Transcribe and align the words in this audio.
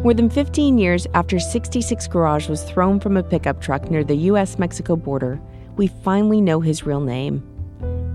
More 0.00 0.14
than 0.14 0.30
15 0.30 0.78
years 0.78 1.06
after 1.14 1.38
66 1.38 2.08
Garage 2.08 2.48
was 2.48 2.64
thrown 2.64 2.98
from 2.98 3.16
a 3.16 3.22
pickup 3.22 3.60
truck 3.60 3.88
near 3.88 4.02
the 4.02 4.16
US 4.16 4.58
Mexico 4.58 4.96
border, 4.96 5.40
we 5.76 5.86
finally 5.86 6.40
know 6.40 6.60
his 6.60 6.84
real 6.84 7.00
name 7.00 7.42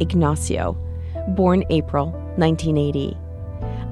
Ignacio, 0.01 0.73
born 1.29 1.63
April 1.69 2.11
1980. 2.35 3.17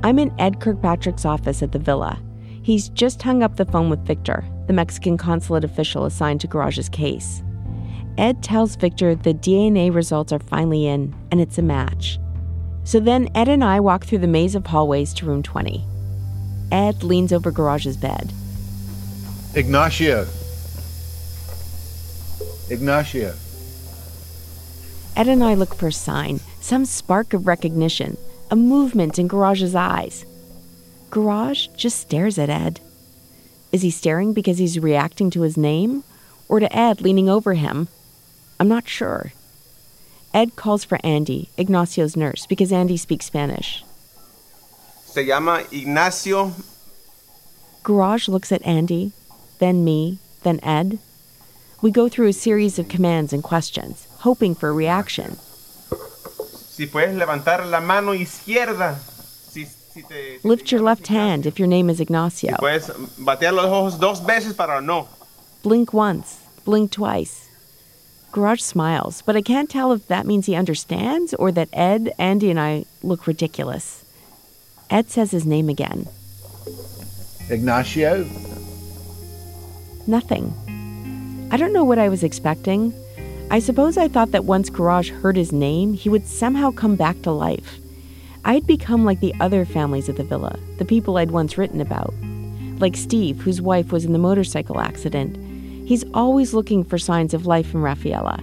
I'm 0.03 0.19
in 0.19 0.33
Ed 0.39 0.59
Kirkpatrick's 0.59 1.25
office 1.25 1.63
at 1.63 1.71
the 1.71 1.79
villa. 1.79 2.21
He's 2.61 2.89
just 2.89 3.21
hung 3.21 3.43
up 3.43 3.55
the 3.55 3.65
phone 3.65 3.89
with 3.89 4.05
Victor, 4.05 4.43
the 4.67 4.73
Mexican 4.73 5.17
consulate 5.17 5.63
official 5.63 6.05
assigned 6.05 6.41
to 6.41 6.47
Garage's 6.47 6.89
case. 6.89 7.43
Ed 8.17 8.43
tells 8.43 8.75
Victor 8.75 9.15
the 9.15 9.33
DNA 9.33 9.93
results 9.93 10.31
are 10.31 10.39
finally 10.39 10.85
in, 10.85 11.15
and 11.31 11.39
it's 11.39 11.57
a 11.57 11.61
match. 11.61 12.19
So 12.83 12.99
then 12.99 13.29
Ed 13.35 13.49
and 13.49 13.63
I 13.63 13.79
walk 13.79 14.05
through 14.05 14.19
the 14.19 14.27
maze 14.27 14.55
of 14.55 14.67
hallways 14.67 15.13
to 15.15 15.25
room 15.25 15.41
20. 15.41 15.85
Ed 16.75 17.03
leans 17.03 17.31
over 17.31 17.51
Garage's 17.51 17.95
bed. 17.95 18.33
Ignacio. 19.55 20.27
Ignacio. 22.69 23.33
Ed 25.15 25.29
and 25.29 25.41
I 25.41 25.53
look 25.53 25.73
for 25.73 25.87
a 25.87 25.93
sign, 25.93 26.41
some 26.59 26.83
spark 26.83 27.33
of 27.33 27.47
recognition, 27.47 28.17
a 28.51 28.57
movement 28.57 29.17
in 29.17 29.29
Garage's 29.29 29.73
eyes. 29.73 30.25
Garage 31.11 31.67
just 31.77 31.97
stares 31.97 32.37
at 32.37 32.49
Ed. 32.49 32.81
Is 33.71 33.81
he 33.81 33.89
staring 33.89 34.33
because 34.33 34.57
he's 34.57 34.77
reacting 34.77 35.29
to 35.29 35.43
his 35.43 35.55
name? 35.55 36.03
Or 36.49 36.59
to 36.59 36.75
Ed 36.75 36.99
leaning 36.99 37.29
over 37.29 37.53
him? 37.53 37.87
I'm 38.59 38.67
not 38.67 38.89
sure. 38.89 39.31
Ed 40.33 40.57
calls 40.57 40.83
for 40.83 40.99
Andy, 41.05 41.47
Ignacio's 41.57 42.17
nurse, 42.17 42.45
because 42.45 42.73
Andy 42.73 42.97
speaks 42.97 43.27
Spanish. 43.27 43.84
Se 45.15 45.23
llama 45.23 45.63
Ignacio. 45.71 46.51
Garage 47.83 48.27
looks 48.27 48.51
at 48.51 48.61
Andy, 48.65 49.13
then 49.59 49.85
me, 49.85 50.19
then 50.43 50.59
Ed. 50.61 50.99
We 51.81 51.89
go 51.89 52.09
through 52.09 52.27
a 52.27 52.33
series 52.33 52.77
of 52.77 52.89
commands 52.89 53.31
and 53.31 53.41
questions, 53.41 54.09
hoping 54.19 54.55
for 54.55 54.67
a 54.67 54.73
reaction. 54.73 55.37
Si 56.67 56.85
puedes 56.85 57.15
levantar 57.17 57.65
la 57.65 57.79
mano 57.79 58.11
izquierda. 58.11 58.97
Si, 58.97 59.63
si 59.63 60.01
te, 60.01 60.39
si 60.39 60.45
Lift 60.49 60.69
your 60.73 60.81
left 60.81 61.07
hand 61.07 61.45
if 61.45 61.59
your 61.59 61.69
name 61.69 61.89
is 61.89 62.01
Ignacio. 62.01 62.55
Ignacio. 62.55 62.93
Puedes 62.93 63.15
batear 63.17 63.53
los 63.53 63.67
ojos 63.67 63.97
dos 63.97 64.19
veces 64.19 64.53
para 64.53 64.81
no. 64.81 65.07
Blink 65.63 65.93
once, 65.93 66.41
blink 66.65 66.91
twice. 66.91 67.47
Garage 68.33 68.59
smiles, 68.59 69.21
but 69.25 69.37
I 69.37 69.41
can't 69.41 69.69
tell 69.69 69.93
if 69.93 70.07
that 70.07 70.25
means 70.25 70.45
he 70.45 70.55
understands 70.55 71.33
or 71.35 71.53
that 71.53 71.69
Ed, 71.71 72.11
Andy, 72.19 72.49
and 72.49 72.59
I 72.59 72.83
look 73.01 73.27
ridiculous. 73.27 74.04
Ed 74.89 75.09
says 75.09 75.31
his 75.31 75.45
name 75.45 75.69
again. 75.69 76.07
Ignacio. 77.49 78.27
Nothing. 80.07 80.53
I 81.51 81.57
don't 81.57 81.73
know 81.73 81.83
what 81.83 81.99
I 81.99 82.09
was 82.09 82.23
expecting. 82.23 82.93
I 83.51 83.59
suppose 83.59 83.97
I 83.97 84.07
thought 84.07 84.31
that 84.31 84.45
once 84.45 84.69
Garage 84.69 85.11
heard 85.11 85.37
his 85.37 85.51
name, 85.51 85.93
he 85.93 86.09
would 86.09 86.27
somehow 86.27 86.71
come 86.71 86.95
back 86.95 87.21
to 87.21 87.31
life. 87.31 87.79
I'd 88.43 88.67
become 88.67 89.05
like 89.05 89.19
the 89.19 89.33
other 89.39 89.65
families 89.65 90.09
at 90.09 90.17
the 90.17 90.23
villa, 90.23 90.59
the 90.77 90.85
people 90.85 91.17
I'd 91.17 91.31
once 91.31 91.57
written 91.57 91.81
about. 91.81 92.13
Like 92.79 92.95
Steve, 92.95 93.41
whose 93.41 93.61
wife 93.61 93.91
was 93.91 94.05
in 94.05 94.13
the 94.13 94.19
motorcycle 94.19 94.79
accident. 94.79 95.37
He's 95.87 96.03
always 96.13 96.53
looking 96.53 96.83
for 96.83 96.97
signs 96.97 97.33
of 97.33 97.45
life 97.45 97.73
in 97.73 97.81
Rafaela. 97.81 98.39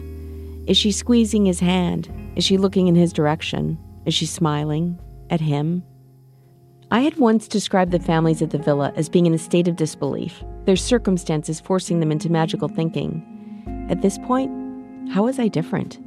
Is 0.67 0.77
she 0.77 0.93
squeezing 0.93 1.45
his 1.47 1.61
hand? 1.61 2.09
Is 2.37 2.45
she 2.45 2.57
looking 2.57 2.87
in 2.87 2.95
his 2.95 3.13
direction? 3.13 3.79
Is 4.07 4.15
she 4.15 4.27
smiling 4.27 4.99
at 5.29 5.41
him? 5.41 5.83
I 6.93 7.01
had 7.01 7.17
once 7.17 7.49
described 7.49 7.91
the 7.91 7.99
families 7.99 8.43
at 8.43 8.51
the 8.51 8.59
villa 8.59 8.93
as 8.97 9.09
being 9.09 9.25
in 9.25 9.33
a 9.33 9.39
state 9.39 9.67
of 9.67 9.77
disbelief, 9.77 10.45
their 10.67 10.77
circumstances 10.77 11.59
forcing 11.59 12.01
them 12.01 12.13
into 12.13 12.31
magical 12.31 12.69
thinking. 12.69 13.87
At 13.89 14.03
this 14.03 14.19
point, 14.19 14.51
how 15.11 15.23
was 15.23 15.39
I 15.39 15.49
different? 15.49 15.99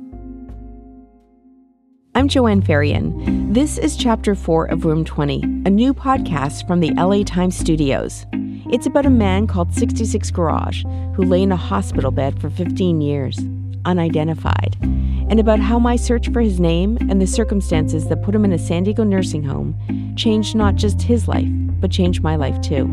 I'm 2.13 2.27
Joanne 2.27 2.61
Faryon. 2.61 3.51
This 3.51 3.79
is 3.79 3.97
Chapter 3.97 4.35
4 4.35 4.65
of 4.65 4.85
Room 4.85 5.03
20, 5.03 5.41
a 5.65 5.71
new 5.71 5.91
podcast 5.91 6.67
from 6.67 6.81
the 6.81 6.93
LA 6.93 7.23
Times 7.23 7.57
studios. 7.57 8.27
It's 8.71 8.85
about 8.85 9.07
a 9.07 9.09
man 9.09 9.47
called 9.47 9.73
66 9.73 10.29
Garage 10.29 10.83
who 11.15 11.23
lay 11.23 11.41
in 11.41 11.51
a 11.51 11.57
hospital 11.57 12.11
bed 12.11 12.39
for 12.39 12.51
15 12.51 13.01
years, 13.01 13.39
unidentified, 13.85 14.77
and 14.81 15.39
about 15.39 15.59
how 15.59 15.79
my 15.79 15.95
search 15.95 16.29
for 16.29 16.41
his 16.41 16.59
name 16.59 16.97
and 17.09 17.21
the 17.21 17.27
circumstances 17.27 18.07
that 18.07 18.21
put 18.21 18.35
him 18.35 18.45
in 18.45 18.53
a 18.53 18.59
San 18.59 18.83
Diego 18.83 19.03
nursing 19.03 19.43
home 19.43 19.75
changed 20.15 20.55
not 20.55 20.75
just 20.75 21.01
his 21.01 21.27
life, 21.27 21.49
but 21.79 21.91
changed 21.91 22.21
my 22.21 22.35
life 22.35 22.59
too. 22.61 22.85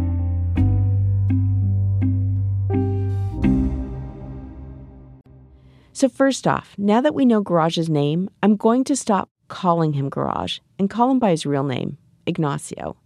So, 5.94 6.08
first 6.08 6.48
off, 6.48 6.74
now 6.78 7.00
that 7.00 7.14
we 7.14 7.24
know 7.24 7.42
Garage's 7.42 7.88
name, 7.88 8.28
I'm 8.42 8.56
going 8.56 8.82
to 8.84 8.96
stop 8.96 9.30
calling 9.48 9.92
him 9.92 10.08
Garage 10.08 10.58
and 10.78 10.90
call 10.90 11.10
him 11.10 11.18
by 11.18 11.30
his 11.30 11.46
real 11.46 11.64
name, 11.64 11.98
Ignacio. 12.26 12.96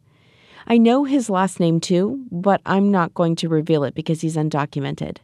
I 0.67 0.79
know 0.79 1.05
his 1.05 1.29
last 1.29 1.61
name 1.61 1.79
too, 1.81 2.25
but 2.31 2.61
I'm 2.65 2.91
not 2.91 3.15
going 3.15 3.37
to 3.37 3.49
reveal 3.49 3.85
it 3.85 3.95
because 3.95 4.21
he's 4.21 4.37
undocumented. 4.37 5.19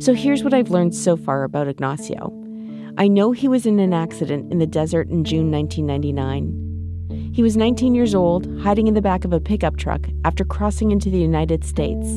So, 0.00 0.14
here's 0.14 0.42
what 0.42 0.54
I've 0.54 0.70
learned 0.70 0.94
so 0.94 1.16
far 1.16 1.44
about 1.44 1.68
Ignacio. 1.68 2.32
I 2.96 3.08
know 3.08 3.32
he 3.32 3.46
was 3.46 3.66
in 3.66 3.78
an 3.78 3.92
accident 3.92 4.50
in 4.50 4.58
the 4.58 4.66
desert 4.66 5.08
in 5.08 5.24
June 5.24 5.50
1999. 5.50 7.30
He 7.32 7.42
was 7.42 7.56
19 7.56 7.94
years 7.94 8.14
old, 8.14 8.48
hiding 8.60 8.88
in 8.88 8.94
the 8.94 9.02
back 9.02 9.24
of 9.24 9.32
a 9.32 9.40
pickup 9.40 9.76
truck 9.76 10.06
after 10.24 10.44
crossing 10.44 10.90
into 10.90 11.10
the 11.10 11.18
United 11.18 11.64
States. 11.64 12.08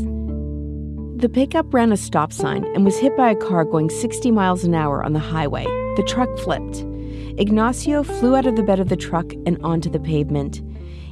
The 1.17 1.29
pickup 1.31 1.73
ran 1.73 1.91
a 1.91 1.97
stop 1.97 2.33
sign 2.33 2.65
and 2.75 2.83
was 2.83 2.97
hit 2.97 3.15
by 3.15 3.31
a 3.31 3.35
car 3.35 3.65
going 3.65 3.89
60 3.89 4.31
miles 4.31 4.63
an 4.63 4.73
hour 4.73 5.03
on 5.03 5.13
the 5.13 5.19
highway. 5.19 5.65
The 5.95 6.05
truck 6.07 6.37
flipped. 6.39 6.83
Ignacio 7.37 8.03
flew 8.03 8.35
out 8.35 8.45
of 8.45 8.55
the 8.55 8.63
bed 8.63 8.79
of 8.79 8.89
the 8.89 8.95
truck 8.95 9.33
and 9.45 9.57
onto 9.63 9.89
the 9.89 9.99
pavement. 9.99 10.61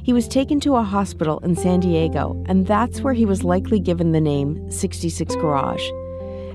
He 0.02 0.12
was 0.12 0.28
taken 0.28 0.60
to 0.60 0.76
a 0.76 0.82
hospital 0.82 1.38
in 1.40 1.56
San 1.56 1.80
Diego, 1.80 2.42
and 2.46 2.66
that's 2.66 3.00
where 3.00 3.14
he 3.14 3.24
was 3.24 3.44
likely 3.44 3.78
given 3.78 4.12
the 4.12 4.20
name 4.20 4.70
66 4.70 5.36
Garage. 5.36 5.88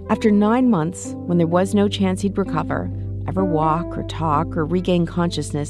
After 0.09 0.31
nine 0.31 0.69
months, 0.69 1.13
when 1.25 1.38
there 1.38 1.47
was 1.47 1.75
no 1.75 1.90
chance 1.90 2.22
he'd 2.22 2.38
recover, 2.38 2.90
ever 3.28 3.44
walk 3.44 3.97
or 3.97 4.03
talk 4.03 4.56
or 4.56 4.66
regain 4.66 5.06
consciousness, 5.06 5.69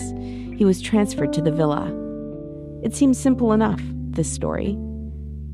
he 0.55 0.63
was 0.63 0.79
transferred 0.79 1.33
to 1.33 1.41
the 1.41 1.51
villa. 1.51 1.91
It 2.83 2.93
seems 2.93 3.17
simple 3.17 3.51
enough, 3.51 3.81
this 3.83 4.31
story. 4.31 4.75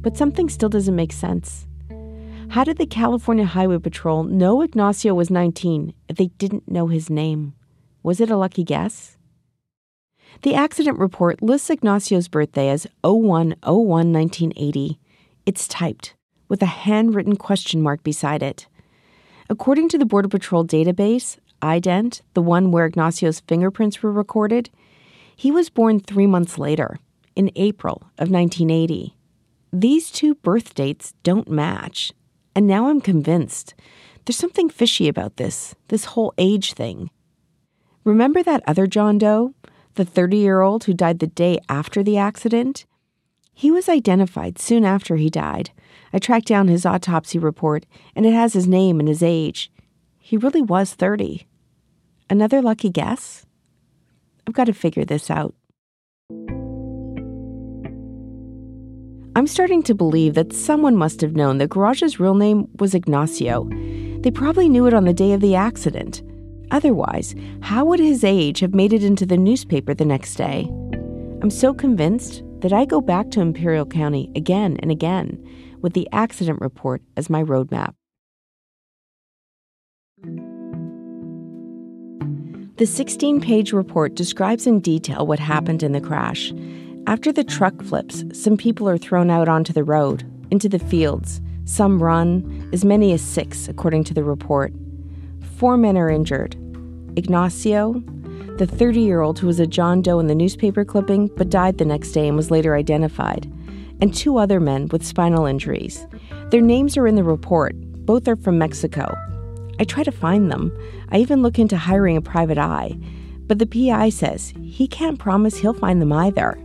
But 0.02 0.18
something 0.18 0.50
still 0.50 0.68
doesn't 0.68 0.98
make 0.98 1.14
sense. 1.14 1.66
How 2.50 2.66
did 2.66 2.78
the 2.78 2.86
California 2.86 3.46
Highway 3.46 3.78
Patrol 3.80 4.24
know 4.24 4.62
Ignacio 4.62 5.14
was 5.14 5.30
19 5.30 5.94
if 6.10 6.18
they 6.18 6.28
didn't 6.38 6.70
know 6.70 6.88
his 6.88 7.10
name? 7.10 7.54
Was 8.04 8.20
it 8.20 8.30
a 8.30 8.36
lucky 8.36 8.66
guess? 8.66 9.18
The 10.42 10.56
accident 10.56 11.00
report 11.00 11.42
lists 11.42 11.70
Ignacio's 11.70 12.28
birthday 12.28 12.68
as 12.68 12.86
0101 13.02 14.12
1980. 14.12 15.00
It's 15.46 15.70
typed, 15.70 16.16
with 16.50 16.62
a 16.62 16.66
handwritten 16.66 17.38
question 17.38 17.82
mark 17.82 18.04
beside 18.04 18.44
it. 18.44 18.68
According 19.50 19.90
to 19.90 19.98
the 19.98 20.06
Border 20.06 20.30
Patrol 20.30 20.66
database, 20.66 21.38
IDENT, 21.62 22.22
the 22.34 22.42
one 22.42 22.72
where 22.72 22.86
Ignacio's 22.90 23.42
fingerprints 23.42 24.02
were 24.02 24.12
recorded, 24.12 24.70
he 25.36 25.52
was 25.52 25.70
born 25.70 26.00
three 26.00 26.28
months 26.28 26.58
later, 26.58 27.00
in 27.36 27.52
April 27.56 28.04
of 28.18 28.30
1980. 28.30 29.16
These 29.72 30.12
two 30.12 30.36
birth 30.36 30.76
dates 30.76 31.14
don't 31.24 31.50
match, 31.50 32.14
and 32.56 32.68
now 32.68 32.88
I'm 32.88 33.02
convinced 33.02 33.74
there's 34.26 34.38
something 34.38 34.70
fishy 34.70 35.08
about 35.08 35.38
this, 35.38 35.76
this 35.88 36.06
whole 36.06 36.34
age 36.38 36.74
thing. 36.74 37.10
Remember 38.04 38.44
that 38.44 38.64
other 38.68 38.88
John 38.88 39.18
Doe, 39.18 39.54
the 39.96 40.06
30 40.06 40.38
year 40.38 40.62
old 40.62 40.84
who 40.86 40.94
died 40.94 41.20
the 41.20 41.28
day 41.28 41.60
after 41.68 42.04
the 42.04 42.18
accident? 42.18 42.86
He 43.54 43.72
was 43.72 43.88
identified 43.88 44.60
soon 44.60 44.84
after 44.84 45.16
he 45.16 45.30
died. 45.30 45.72
I 46.12 46.20
tracked 46.20 46.48
down 46.48 46.68
his 46.68 46.86
autopsy 46.86 47.40
report, 47.40 47.86
and 48.16 48.26
it 48.26 48.34
has 48.34 48.54
his 48.54 48.68
name 48.68 49.00
and 49.00 49.08
his 49.08 49.24
age. 49.24 49.72
He 50.20 50.38
really 50.38 50.62
was 50.62 50.94
30. 50.94 51.48
Another 52.30 52.62
lucky 52.62 52.90
guess? 52.90 53.46
I've 54.48 54.54
got 54.54 54.66
to 54.66 54.74
figure 54.74 55.06
this 55.06 55.30
out. 55.30 55.54
I'm 59.36 59.48
starting 59.48 59.82
to 59.84 59.96
believe 59.96 60.36
that 60.36 60.54
someone 60.54 60.96
must 60.96 61.20
have 61.22 61.36
known 61.36 61.58
that 61.58 61.70
Garage's 61.70 62.20
real 62.20 62.36
name 62.36 62.68
was 62.80 62.94
Ignacio. 62.94 63.68
They 64.22 64.30
probably 64.32 64.70
knew 64.70 64.86
it 64.86 64.94
on 64.94 65.06
the 65.06 65.14
day 65.14 65.34
of 65.34 65.42
the 65.42 65.56
accident. 65.56 66.22
Otherwise, 66.70 67.34
how 67.62 67.84
would 67.86 68.00
his 68.00 68.24
age 68.24 68.60
have 68.60 68.76
made 68.76 68.94
it 68.94 69.04
into 69.04 69.26
the 69.26 69.38
newspaper 69.38 69.94
the 69.94 70.06
next 70.06 70.36
day? 70.36 70.68
I'm 71.42 71.50
so 71.50 71.74
convinced 71.74 72.44
that 72.64 72.72
I 72.72 72.86
go 72.86 73.02
back 73.02 73.30
to 73.32 73.42
Imperial 73.42 73.86
County 73.86 74.32
again 74.38 74.78
and 74.82 74.90
again 74.90 75.38
with 75.82 75.92
the 75.94 76.08
accident 76.14 76.62
report 76.62 77.02
as 77.18 77.30
my 77.30 77.44
roadmap. 77.44 77.94
The 82.78 82.86
16 82.86 83.42
page 83.42 83.74
report 83.74 84.16
describes 84.16 84.66
in 84.66 84.80
detail 84.80 85.28
what 85.28 85.40
happened 85.40 85.84
in 85.84 85.92
the 85.92 86.00
crash. 86.00 86.54
After 87.06 87.34
the 87.34 87.44
truck 87.44 87.84
flips, 87.84 88.24
some 88.32 88.56
people 88.56 88.88
are 88.88 88.98
thrown 88.98 89.30
out 89.30 89.50
onto 89.50 89.74
the 89.74 89.84
road, 89.84 90.24
into 90.50 90.70
the 90.70 90.80
fields. 90.80 91.42
Some 91.66 92.02
run, 92.02 92.70
as 92.72 92.86
many 92.86 93.12
as 93.12 93.22
six, 93.22 93.68
according 93.68 94.06
to 94.06 94.14
the 94.14 94.24
report. 94.24 94.74
Four 95.58 95.76
men 95.76 95.98
are 95.98 96.10
injured. 96.10 96.56
Ignacio, 97.18 98.02
the 98.58 98.68
30 98.68 99.02
year 99.02 99.22
old 99.22 99.40
who 99.40 99.48
was 99.48 99.60
a 99.60 99.66
John 99.66 100.02
Doe 100.02 100.20
in 100.20 100.28
the 100.28 100.36
newspaper 100.36 100.86
clipping 100.86 101.28
but 101.36 101.50
died 101.50 101.78
the 101.78 101.86
next 101.86 102.12
day 102.12 102.28
and 102.28 102.38
was 102.38 102.52
later 102.52 102.76
identified, 102.76 103.52
and 104.00 104.14
two 104.14 104.38
other 104.38 104.60
men 104.60 104.88
with 104.90 105.06
spinal 105.06 105.46
injuries. 105.46 106.06
Their 106.52 106.62
names 106.62 106.96
are 106.98 107.08
in 107.08 107.16
the 107.16 107.24
report. 107.24 107.74
Both 108.06 108.28
are 108.28 108.36
from 108.36 108.60
Mexico. 108.60 109.18
I 109.80 109.86
try 109.86 110.04
to 110.04 110.12
find 110.12 110.52
them. 110.52 110.72
I 111.10 111.18
even 111.18 111.42
look 111.42 111.58
into 111.58 111.78
hiring 111.78 112.16
a 112.16 112.22
private 112.22 112.60
eye. 112.60 112.98
But 113.48 113.60
the 113.60 113.66
PI 113.66 114.10
says 114.10 114.54
he 114.64 114.88
can't 114.88 115.20
promise 115.20 115.58
he'll 115.58 115.74
find 115.74 116.02
them 116.02 116.14
either. 116.14 116.58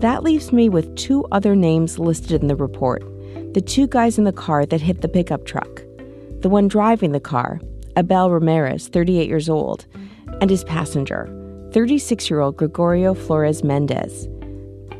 That 0.00 0.22
leaves 0.22 0.52
me 0.52 0.68
with 0.68 0.96
two 0.96 1.24
other 1.32 1.54
names 1.54 1.98
listed 1.98 2.42
in 2.42 2.48
the 2.48 2.56
report 2.56 3.04
the 3.54 3.62
two 3.62 3.86
guys 3.86 4.18
in 4.18 4.24
the 4.24 4.32
car 4.32 4.66
that 4.66 4.82
hit 4.82 5.00
the 5.00 5.08
pickup 5.08 5.46
truck. 5.46 5.82
The 6.40 6.50
one 6.50 6.68
driving 6.68 7.12
the 7.12 7.20
car, 7.20 7.58
Abel 7.96 8.30
Ramirez, 8.30 8.88
38 8.88 9.28
years 9.28 9.48
old, 9.48 9.86
and 10.40 10.50
his 10.50 10.64
passenger, 10.64 11.28
36 11.72 12.30
year 12.30 12.40
old 12.40 12.56
Gregorio 12.56 13.14
Flores 13.14 13.62
Mendez. 13.64 14.28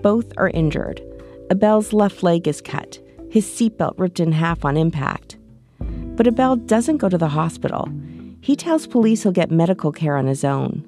Both 0.02 0.32
are 0.36 0.50
injured. 0.50 1.02
Abel's 1.50 1.92
left 1.92 2.22
leg 2.22 2.46
is 2.46 2.60
cut, 2.60 2.98
his 3.30 3.46
seatbelt 3.46 3.98
ripped 3.98 4.20
in 4.20 4.32
half 4.32 4.64
on 4.64 4.76
impact. 4.76 5.36
But 5.78 6.26
Abel 6.26 6.56
doesn't 6.56 6.98
go 6.98 7.08
to 7.08 7.18
the 7.18 7.28
hospital. 7.28 7.88
He 8.40 8.56
tells 8.56 8.86
police 8.86 9.22
he'll 9.22 9.32
get 9.32 9.50
medical 9.50 9.92
care 9.92 10.16
on 10.16 10.26
his 10.26 10.44
own. 10.44 10.84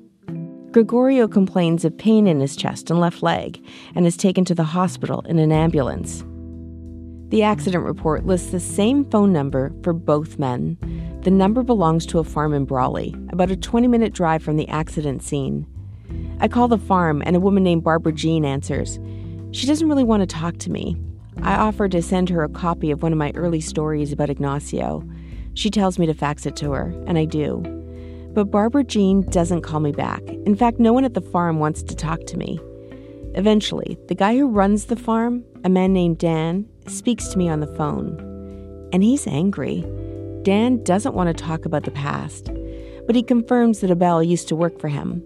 Gregorio 0.71 1.27
complains 1.27 1.85
of 1.85 1.97
pain 1.97 2.27
in 2.27 2.41
his 2.41 2.55
chest 2.55 2.91
and 2.91 3.01
left 3.01 3.23
leg 3.23 3.65
and 3.95 4.07
is 4.07 4.17
taken 4.17 4.45
to 4.45 4.55
the 4.55 4.65
hospital 4.65 5.23
in 5.23 5.39
an 5.39 5.51
ambulance. 5.51 6.25
The 7.31 7.43
accident 7.43 7.85
report 7.85 8.27
lists 8.27 8.51
the 8.51 8.61
same 8.61 9.05
phone 9.05 9.33
number 9.33 9.73
for 9.83 9.93
both 9.93 10.39
men. 10.39 10.79
The 11.23 11.31
number 11.33 11.65
belongs 11.65 12.07
to 12.07 12.21
a 12.21 12.25
farm 12.25 12.55
in 12.55 12.65
Brawley, 12.65 13.15
about 13.31 13.51
a 13.51 13.57
20 13.57 13.89
minute 13.89 14.13
drive 14.13 14.43
from 14.43 14.57
the 14.57 14.69
accident 14.69 15.23
scene. 15.23 15.67
I 16.41 16.47
call 16.47 16.69
the 16.69 16.79
farm, 16.79 17.23
and 17.27 17.35
a 17.35 17.41
woman 17.41 17.65
named 17.65 17.83
Barbara 17.83 18.13
Jean 18.13 18.45
answers. 18.45 19.01
She 19.51 19.67
doesn't 19.67 19.89
really 19.89 20.05
want 20.05 20.21
to 20.21 20.27
talk 20.27 20.59
to 20.59 20.71
me. 20.71 20.97
I 21.43 21.57
offer 21.57 21.89
to 21.89 22.03
send 22.03 22.29
her 22.31 22.45
a 22.45 22.49
copy 22.49 22.91
of 22.93 23.03
one 23.03 23.13
of 23.13 23.19
my 23.19 23.33
early 23.35 23.61
stories 23.61 24.13
about 24.13 24.31
Ignacio. 24.31 25.03
She 25.55 25.71
tells 25.71 25.99
me 25.99 26.07
to 26.07 26.15
fax 26.15 26.47
it 26.47 26.55
to 26.57 26.71
her, 26.71 26.95
and 27.07 27.19
I 27.19 27.25
do. 27.25 27.63
But 28.33 28.53
Barbara 28.53 28.85
Jean 28.85 29.23
doesn't 29.23 29.63
call 29.63 29.81
me 29.81 29.91
back. 29.91 30.23
In 30.29 30.55
fact, 30.55 30.79
no 30.79 30.93
one 30.93 31.05
at 31.05 31.15
the 31.15 31.21
farm 31.21 31.59
wants 31.59 31.83
to 31.83 31.97
talk 31.97 32.25
to 32.27 32.37
me. 32.37 32.61
Eventually, 33.35 33.99
the 34.07 34.15
guy 34.15 34.37
who 34.37 34.49
runs 34.49 34.87
the 34.87 34.97
farm, 34.97 35.45
a 35.65 35.69
man 35.69 35.93
named 35.93 36.19
Dan, 36.19 36.69
speaks 36.87 37.29
to 37.29 37.39
me 37.39 37.49
on 37.49 37.59
the 37.61 37.67
phone. 37.67 38.89
And 38.93 39.03
he's 39.03 39.27
angry. 39.27 39.85
Dan 40.49 40.83
doesn't 40.83 41.15
want 41.15 41.29
to 41.29 41.45
talk 41.45 41.67
about 41.67 41.83
the 41.83 41.91
past, 41.91 42.51
but 43.07 43.15
he 43.15 43.23
confirms 43.23 43.81
that 43.81 43.91
Abel 43.91 44.23
used 44.23 44.49
to 44.49 44.57
work 44.57 44.81
for 44.81 44.89
him. 44.89 45.23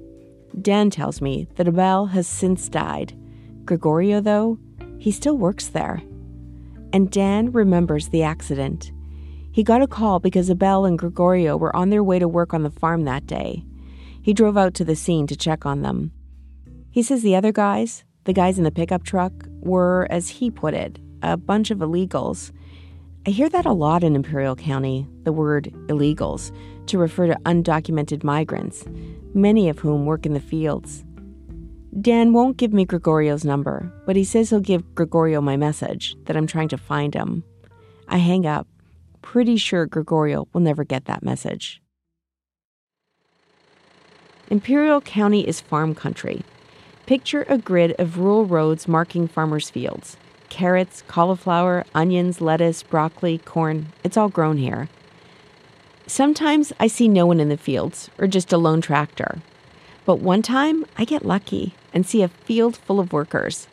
Dan 0.61 0.91
tells 0.91 1.21
me 1.21 1.47
that 1.55 1.69
Abel 1.69 2.07
has 2.07 2.27
since 2.27 2.69
died. 2.69 3.17
Gregorio, 3.65 4.21
though, 4.21 4.59
he 4.99 5.13
still 5.13 5.39
works 5.39 5.69
there. 5.69 6.03
And 6.93 7.09
Dan 7.09 7.53
remembers 7.53 8.09
the 8.09 8.25
accident. 8.25 8.91
He 9.53 9.63
got 9.63 9.81
a 9.81 9.87
call 9.87 10.19
because 10.19 10.51
Abel 10.51 10.87
and 10.87 10.99
Gregorio 10.99 11.57
were 11.57 11.77
on 11.77 11.91
their 11.91 12.03
way 12.03 12.19
to 12.19 12.27
work 12.27 12.53
on 12.53 12.65
the 12.65 12.71
farm 12.73 13.05
that 13.05 13.25
day. 13.25 13.65
He 14.23 14.35
drove 14.35 14.59
out 14.59 14.75
to 14.75 14.85
the 14.85 14.97
scene 14.97 15.29
to 15.29 15.37
check 15.37 15.65
on 15.65 15.83
them. 15.83 16.11
He 16.91 17.05
says 17.05 17.23
the 17.23 17.37
other 17.37 17.53
guys, 17.53 18.03
the 18.25 18.33
guys 18.33 18.59
in 18.59 18.65
the 18.65 18.73
pickup 18.73 19.05
truck, 19.05 19.33
were, 19.61 20.09
as 20.11 20.29
he 20.29 20.51
put 20.51 20.75
it, 20.75 20.99
a 21.23 21.37
bunch 21.37 21.71
of 21.71 21.79
illegals. 21.79 22.51
I 23.25 23.31
hear 23.31 23.49
that 23.51 23.67
a 23.67 23.73
lot 23.73 24.03
in 24.03 24.17
Imperial 24.17 24.57
County, 24.57 25.07
the 25.23 25.33
word 25.33 25.73
illegals, 25.87 26.51
to 26.89 26.99
refer 26.99 27.29
to 27.29 27.39
undocumented 27.45 28.25
migrants, 28.25 28.85
many 29.33 29.69
of 29.69 29.79
whom 29.79 30.07
work 30.07 30.27
in 30.27 30.35
the 30.35 30.41
fields. 30.41 31.05
Dan 32.01 32.33
won't 32.33 32.57
give 32.57 32.73
me 32.73 32.85
Gregorio's 32.85 33.45
number, 33.45 33.93
but 34.07 34.17
he 34.17 34.25
says 34.25 34.51
he'll 34.51 34.59
give 34.59 34.97
Gregorio 34.97 35.41
my 35.41 35.57
message 35.57 36.17
that 36.25 36.37
I'm 36.37 36.49
trying 36.49 36.67
to 36.71 36.77
find 36.77 37.15
him. 37.15 37.45
I 38.09 38.17
hang 38.17 38.45
up, 38.45 38.67
pretty 39.21 39.57
sure 39.57 39.87
Gregorio 39.87 40.49
will 40.53 40.61
never 40.61 40.83
get 40.83 41.05
that 41.05 41.23
message. 41.23 41.81
Imperial 44.51 45.01
County 45.01 45.47
is 45.47 45.61
farm 45.61 45.95
country. 45.95 46.43
Picture 47.07 47.47
a 47.49 47.57
grid 47.57 47.93
of 48.01 48.19
rural 48.19 48.47
roads 48.47 48.89
marking 48.89 49.29
farmers' 49.29 49.71
fields 49.71 50.17
carrots, 50.53 51.03
cauliflower, 51.09 51.83
onions, 51.95 52.43
lettuce, 52.43 52.83
broccoli, 52.83 53.39
corn. 53.39 53.87
It's 54.05 54.19
all 54.19 54.29
grown 54.29 54.59
here. 54.59 54.91
Sometimes 56.07 56.75
I 56.79 56.89
see 56.89 57.09
no 57.09 57.25
one 57.25 57.41
in 57.41 57.49
the 57.49 57.57
fields 57.57 58.11
or 58.19 58.27
just 58.27 58.53
a 58.53 58.59
lone 58.59 58.83
tractor. 58.83 59.39
But 60.05 60.21
one 60.21 60.43
time 60.43 60.85
I 60.99 61.07
get 61.07 61.25
lucky 61.25 61.75
and 61.95 62.05
see 62.05 62.21
a 62.21 62.29
field 62.29 62.77
full 62.77 63.01
of 63.01 63.15
workers. 63.15 63.67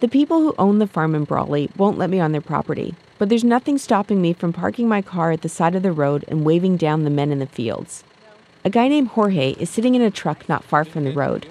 The 0.00 0.08
people 0.08 0.40
who 0.40 0.54
own 0.58 0.80
the 0.80 0.88
farm 0.88 1.14
in 1.14 1.22
Brawley 1.22 1.70
won't 1.76 1.96
let 1.96 2.10
me 2.10 2.18
on 2.18 2.32
their 2.32 2.40
property, 2.40 2.96
but 3.18 3.28
there's 3.28 3.44
nothing 3.44 3.78
stopping 3.78 4.20
me 4.20 4.32
from 4.32 4.52
parking 4.52 4.88
my 4.88 5.02
car 5.02 5.30
at 5.30 5.42
the 5.42 5.48
side 5.48 5.76
of 5.76 5.84
the 5.84 5.92
road 5.92 6.24
and 6.26 6.44
waving 6.44 6.76
down 6.76 7.04
the 7.04 7.10
men 7.10 7.30
in 7.30 7.38
the 7.38 7.46
fields. 7.46 8.02
A 8.64 8.70
guy 8.70 8.88
named 8.88 9.08
Jorge 9.08 9.52
is 9.60 9.70
sitting 9.70 9.94
in 9.94 10.02
a 10.02 10.10
truck 10.10 10.48
not 10.48 10.64
far 10.64 10.84
from 10.84 11.04
the 11.04 11.12
road. 11.12 11.46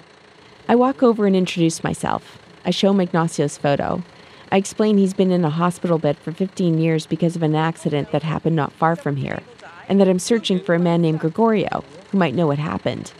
I 0.68 0.74
walk 0.74 1.02
over 1.02 1.26
and 1.26 1.34
introduce 1.34 1.82
myself. 1.82 2.38
I 2.66 2.70
show 2.70 2.90
him 2.90 3.00
Ignacio's 3.00 3.56
photo. 3.56 4.02
I 4.52 4.56
explain 4.56 4.98
he's 4.98 5.14
been 5.14 5.30
in 5.30 5.44
a 5.44 5.50
hospital 5.50 5.98
bed 5.98 6.18
for 6.18 6.32
15 6.32 6.78
years 6.78 7.06
because 7.06 7.36
of 7.36 7.42
an 7.44 7.54
accident 7.54 8.10
that 8.10 8.24
happened 8.24 8.56
not 8.56 8.72
far 8.72 8.96
from 8.96 9.14
here, 9.14 9.42
and 9.88 10.00
that 10.00 10.08
I'm 10.08 10.18
searching 10.18 10.58
for 10.58 10.74
a 10.74 10.78
man 10.78 11.02
named 11.02 11.20
Gregorio 11.20 11.84
who 12.10 12.18
might 12.18 12.34
know 12.34 12.48
what 12.48 12.58
happened. 12.58 13.12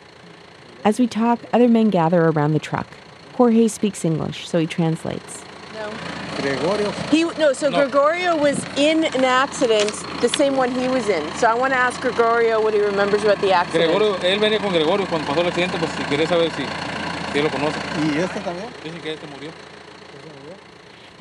As 0.84 0.98
we 0.98 1.06
talk, 1.06 1.38
other 1.52 1.68
men 1.68 1.90
gather 1.90 2.24
around 2.24 2.54
the 2.54 2.58
truck. 2.58 2.88
Jorge 3.34 3.68
speaks 3.68 4.04
English, 4.04 4.48
so 4.48 4.58
he 4.58 4.66
translates. 4.66 5.44
No. 5.74 5.92
Gregorio? 6.36 6.90
He, 7.12 7.22
no, 7.38 7.52
so 7.52 7.70
no. 7.70 7.78
Gregorio 7.78 8.36
was 8.36 8.64
in 8.76 9.04
an 9.04 9.24
accident, 9.24 9.92
the 10.20 10.28
same 10.30 10.56
one 10.56 10.72
he 10.72 10.88
was 10.88 11.08
in. 11.08 11.22
So 11.34 11.46
I 11.46 11.54
want 11.54 11.72
to 11.72 11.78
ask 11.78 12.00
Gregorio 12.00 12.60
what 12.60 12.74
he 12.74 12.80
remembers 12.80 13.22
about 13.22 13.40
the 13.40 13.52
accident. 13.52 13.92
Gregorio, 13.92 14.16
él 14.24 14.40
venía 14.40 14.58
con 14.58 14.72
Gregorio 14.72 15.06
cuando 15.06 15.28
pasó 15.28 15.42
el 15.42 15.46
accidente, 15.46 15.78
pues 15.78 15.92
si 15.92 16.02
quiere 16.04 16.26
saber 16.26 16.50
si, 16.56 16.64
si 17.32 17.40
lo 17.40 17.48
conoce. 17.50 17.78
¿Y 18.02 18.18
este 18.18 18.40
también? 18.40 18.66
Dicen 18.82 19.00
que 19.00 19.12
este 19.12 19.26
murió. 19.28 19.50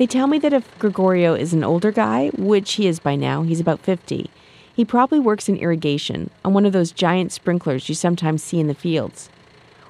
They 0.00 0.06
tell 0.06 0.28
me 0.28 0.38
that 0.38 0.54
if 0.54 0.78
Gregorio 0.78 1.34
is 1.34 1.52
an 1.52 1.62
older 1.62 1.92
guy, 1.92 2.30
which 2.38 2.72
he 2.72 2.86
is 2.86 2.98
by 2.98 3.16
now, 3.16 3.42
he's 3.42 3.60
about 3.60 3.80
50, 3.80 4.30
he 4.74 4.82
probably 4.82 5.20
works 5.20 5.46
in 5.46 5.58
irrigation 5.58 6.30
on 6.42 6.54
one 6.54 6.64
of 6.64 6.72
those 6.72 6.90
giant 6.90 7.32
sprinklers 7.32 7.86
you 7.86 7.94
sometimes 7.94 8.42
see 8.42 8.58
in 8.58 8.66
the 8.66 8.72
fields. 8.72 9.28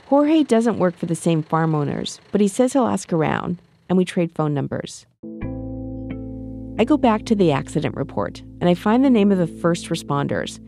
Jorge 0.07 0.43
doesn't 0.43 0.81
work 0.81 0.97
for 0.97 1.07
the 1.07 1.15
same 1.15 1.45
farm 1.45 1.77
owners, 1.77 2.21
but 2.33 2.41
he 2.41 2.49
says 2.49 2.73
he'll 2.73 2.89
ask 2.89 3.13
around, 3.13 3.59
and 3.89 3.97
we 3.97 4.05
trade 4.05 4.33
phone 4.35 4.53
numbers. 4.53 5.07
I 6.77 6.85
go 6.85 6.97
back 6.97 7.25
to 7.27 7.37
the 7.37 7.53
accident 7.53 7.95
report, 7.95 8.43
and 8.61 8.69
I 8.69 8.75
find 8.75 9.05
the 9.05 9.11
name 9.11 9.31
of 9.31 9.39
the 9.39 9.47
first 9.47 9.91
responders. 9.91 10.59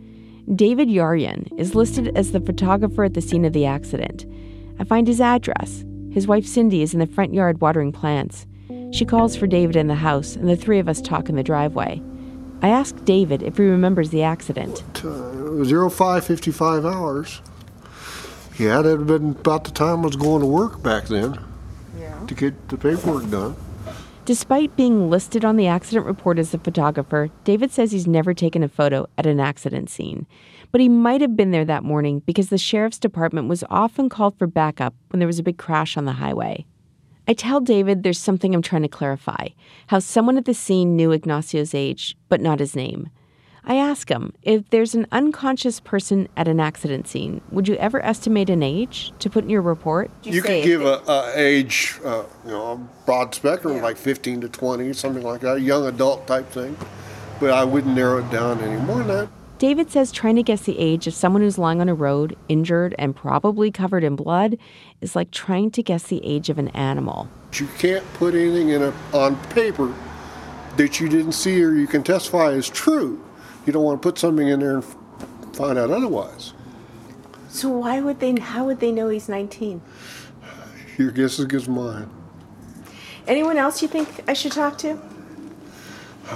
David 0.54 0.87
Yaryan 0.87 1.49
is 1.58 1.75
listed 1.75 2.16
as 2.16 2.30
the 2.30 2.38
photographer 2.38 3.02
at 3.02 3.14
the 3.14 3.20
scene 3.20 3.44
of 3.44 3.54
the 3.54 3.66
accident. 3.66 4.25
I 4.78 4.84
find 4.84 5.08
his 5.08 5.20
address. 5.20 5.84
His 6.12 6.28
wife 6.28 6.46
Cindy 6.46 6.82
is 6.82 6.94
in 6.94 7.00
the 7.00 7.08
front 7.08 7.34
yard 7.34 7.61
watering 7.61 7.90
plants. 7.90 8.46
She 8.92 9.06
calls 9.06 9.34
for 9.37 9.46
David 9.46 9.75
in 9.75 9.87
the 9.87 9.94
house, 9.94 10.37
and 10.37 10.49
the 10.49 10.56
three 10.56 10.78
of 10.78 10.87
us 10.87 11.00
talk 11.00 11.30
in 11.30 11.37
the 11.37 11.42
driveway. 11.42 12.02
I 12.61 12.68
ask 12.68 12.94
David 13.06 13.42
if 13.42 13.56
he 13.56 13.64
remembers 13.64 14.11
the 14.11 14.22
accident. 14.22 14.84
Uh, 14.99 15.64
0555 15.64 16.84
hours. 16.84 17.40
Yeah, 18.58 18.82
that 18.82 18.99
had 18.99 19.06
been 19.06 19.30
about 19.30 19.64
the 19.64 19.70
time 19.70 20.00
I 20.00 20.06
was 20.06 20.16
going 20.16 20.40
to 20.40 20.46
work 20.46 20.82
back 20.82 21.04
then 21.04 21.42
yeah. 21.99 22.25
to 22.26 22.34
get 22.34 22.68
the 22.68 22.76
paperwork 22.76 23.30
done. 23.30 23.56
Despite 24.26 24.76
being 24.76 25.08
listed 25.08 25.42
on 25.42 25.56
the 25.56 25.66
accident 25.66 26.04
report 26.04 26.38
as 26.38 26.52
a 26.52 26.58
photographer, 26.58 27.30
David 27.44 27.72
says 27.72 27.92
he's 27.92 28.06
never 28.06 28.34
taken 28.34 28.62
a 28.62 28.68
photo 28.68 29.08
at 29.16 29.26
an 29.26 29.40
accident 29.40 29.88
scene. 29.88 30.26
But 30.70 30.82
he 30.82 30.88
might 30.90 31.22
have 31.22 31.34
been 31.34 31.50
there 31.50 31.64
that 31.64 31.82
morning 31.82 32.20
because 32.20 32.50
the 32.50 32.58
sheriff's 32.58 32.99
department 32.99 33.49
was 33.49 33.64
often 33.70 34.11
called 34.11 34.38
for 34.38 34.46
backup 34.46 34.94
when 35.08 35.18
there 35.18 35.26
was 35.26 35.38
a 35.38 35.42
big 35.42 35.56
crash 35.56 35.96
on 35.96 36.04
the 36.04 36.12
highway. 36.12 36.66
I 37.26 37.35
tell 37.35 37.61
David 37.61 38.02
there's 38.02 38.19
something 38.19 38.55
I'm 38.55 38.62
trying 38.62 38.83
to 38.83 38.88
clarify 38.88 39.49
how 39.87 40.00
someone 40.00 40.37
at 40.37 40.45
the 40.45 40.55
scene 40.55 40.97
knew 40.97 41.11
Ignacio's 41.11 41.75
age, 41.75 42.17
but 42.29 42.41
not 42.41 42.59
his 42.59 42.75
name. 42.75 43.11
I 43.64 43.76
ask 43.76 44.09
him 44.09 44.33
if 44.43 44.69
there's 44.71 44.95
an 44.97 45.07
unconscious 45.12 45.79
person 45.79 46.29
at 46.37 46.49
an 46.49 46.59
accident 46.59 47.07
scene, 47.07 47.41
would 47.52 47.69
you 47.69 47.76
ever 47.76 48.05
estimate 48.05 48.50
an 48.50 48.61
age 48.61 49.12
to 49.21 49.31
put 49.31 49.45
in 49.45 49.50
your 49.50 49.62
report? 49.62 50.11
You, 50.25 50.33
you 50.33 50.43
could 50.43 50.64
give 50.64 50.83
a, 50.83 51.00
a 51.07 51.33
age, 51.37 52.00
uh, 52.05 52.25
you 52.45 52.50
know, 52.50 52.73
a 52.73 52.76
broad 53.07 53.33
spectrum, 53.35 53.76
yeah. 53.76 53.83
like 53.83 53.97
15 53.97 54.41
to 54.41 54.49
20, 54.49 54.93
something 54.95 55.23
like 55.23 55.43
that, 55.43 55.59
a 55.59 55.61
young 55.61 55.87
adult 55.87 56.26
type 56.26 56.50
thing. 56.50 56.76
But 57.38 57.50
I 57.50 57.62
wouldn't 57.62 57.95
narrow 57.95 58.19
it 58.19 58.31
down 58.33 58.59
any 58.61 58.81
more 58.83 58.99
than 58.99 59.09
that. 59.09 59.29
David 59.62 59.92
says 59.92 60.11
trying 60.11 60.35
to 60.35 60.42
guess 60.42 60.62
the 60.62 60.76
age 60.76 61.07
of 61.07 61.14
someone 61.14 61.40
who's 61.40 61.57
lying 61.57 61.81
on 61.81 61.88
a 61.88 61.95
road, 61.95 62.37
injured 62.49 62.97
and 62.99 63.14
probably 63.14 63.71
covered 63.71 64.02
in 64.02 64.16
blood, 64.16 64.59
is 65.00 65.14
like 65.14 65.31
trying 65.31 65.71
to 65.71 65.85
guess 65.85 66.02
the 66.02 66.21
age 66.26 66.50
of 66.50 66.59
an 66.59 66.66
animal. 66.71 67.28
You 67.52 67.69
can't 67.78 68.04
put 68.14 68.35
anything 68.35 68.71
in 68.71 68.83
a, 68.83 68.92
on 69.12 69.37
paper 69.50 69.95
that 70.78 70.99
you 70.99 71.09
didn't 71.09 71.35
see 71.35 71.62
or 71.62 71.75
you 71.75 71.87
can 71.87 72.02
testify 72.02 72.49
is 72.49 72.69
true. 72.69 73.25
You 73.64 73.73
don't 73.73 73.85
want 73.85 74.02
to 74.02 74.09
put 74.09 74.19
something 74.19 74.49
in 74.49 74.59
there 74.59 74.78
and 74.78 74.85
find 75.54 75.78
out 75.78 75.92
otherwise. 75.92 76.54
So 77.49 77.69
why 77.69 78.00
would 78.00 78.19
they? 78.19 78.35
How 78.40 78.64
would 78.64 78.81
they 78.81 78.90
know 78.90 79.11
he's 79.11 79.28
19? 79.28 79.81
Your 80.99 81.12
guess 81.12 81.35
is 81.35 81.40
as 81.40 81.47
good 81.47 81.62
as 81.62 81.69
mine. 81.69 82.11
Anyone 83.28 83.59
else 83.59 83.81
you 83.81 83.87
think 83.87 84.28
I 84.28 84.33
should 84.33 84.50
talk 84.50 84.76
to? 84.78 84.99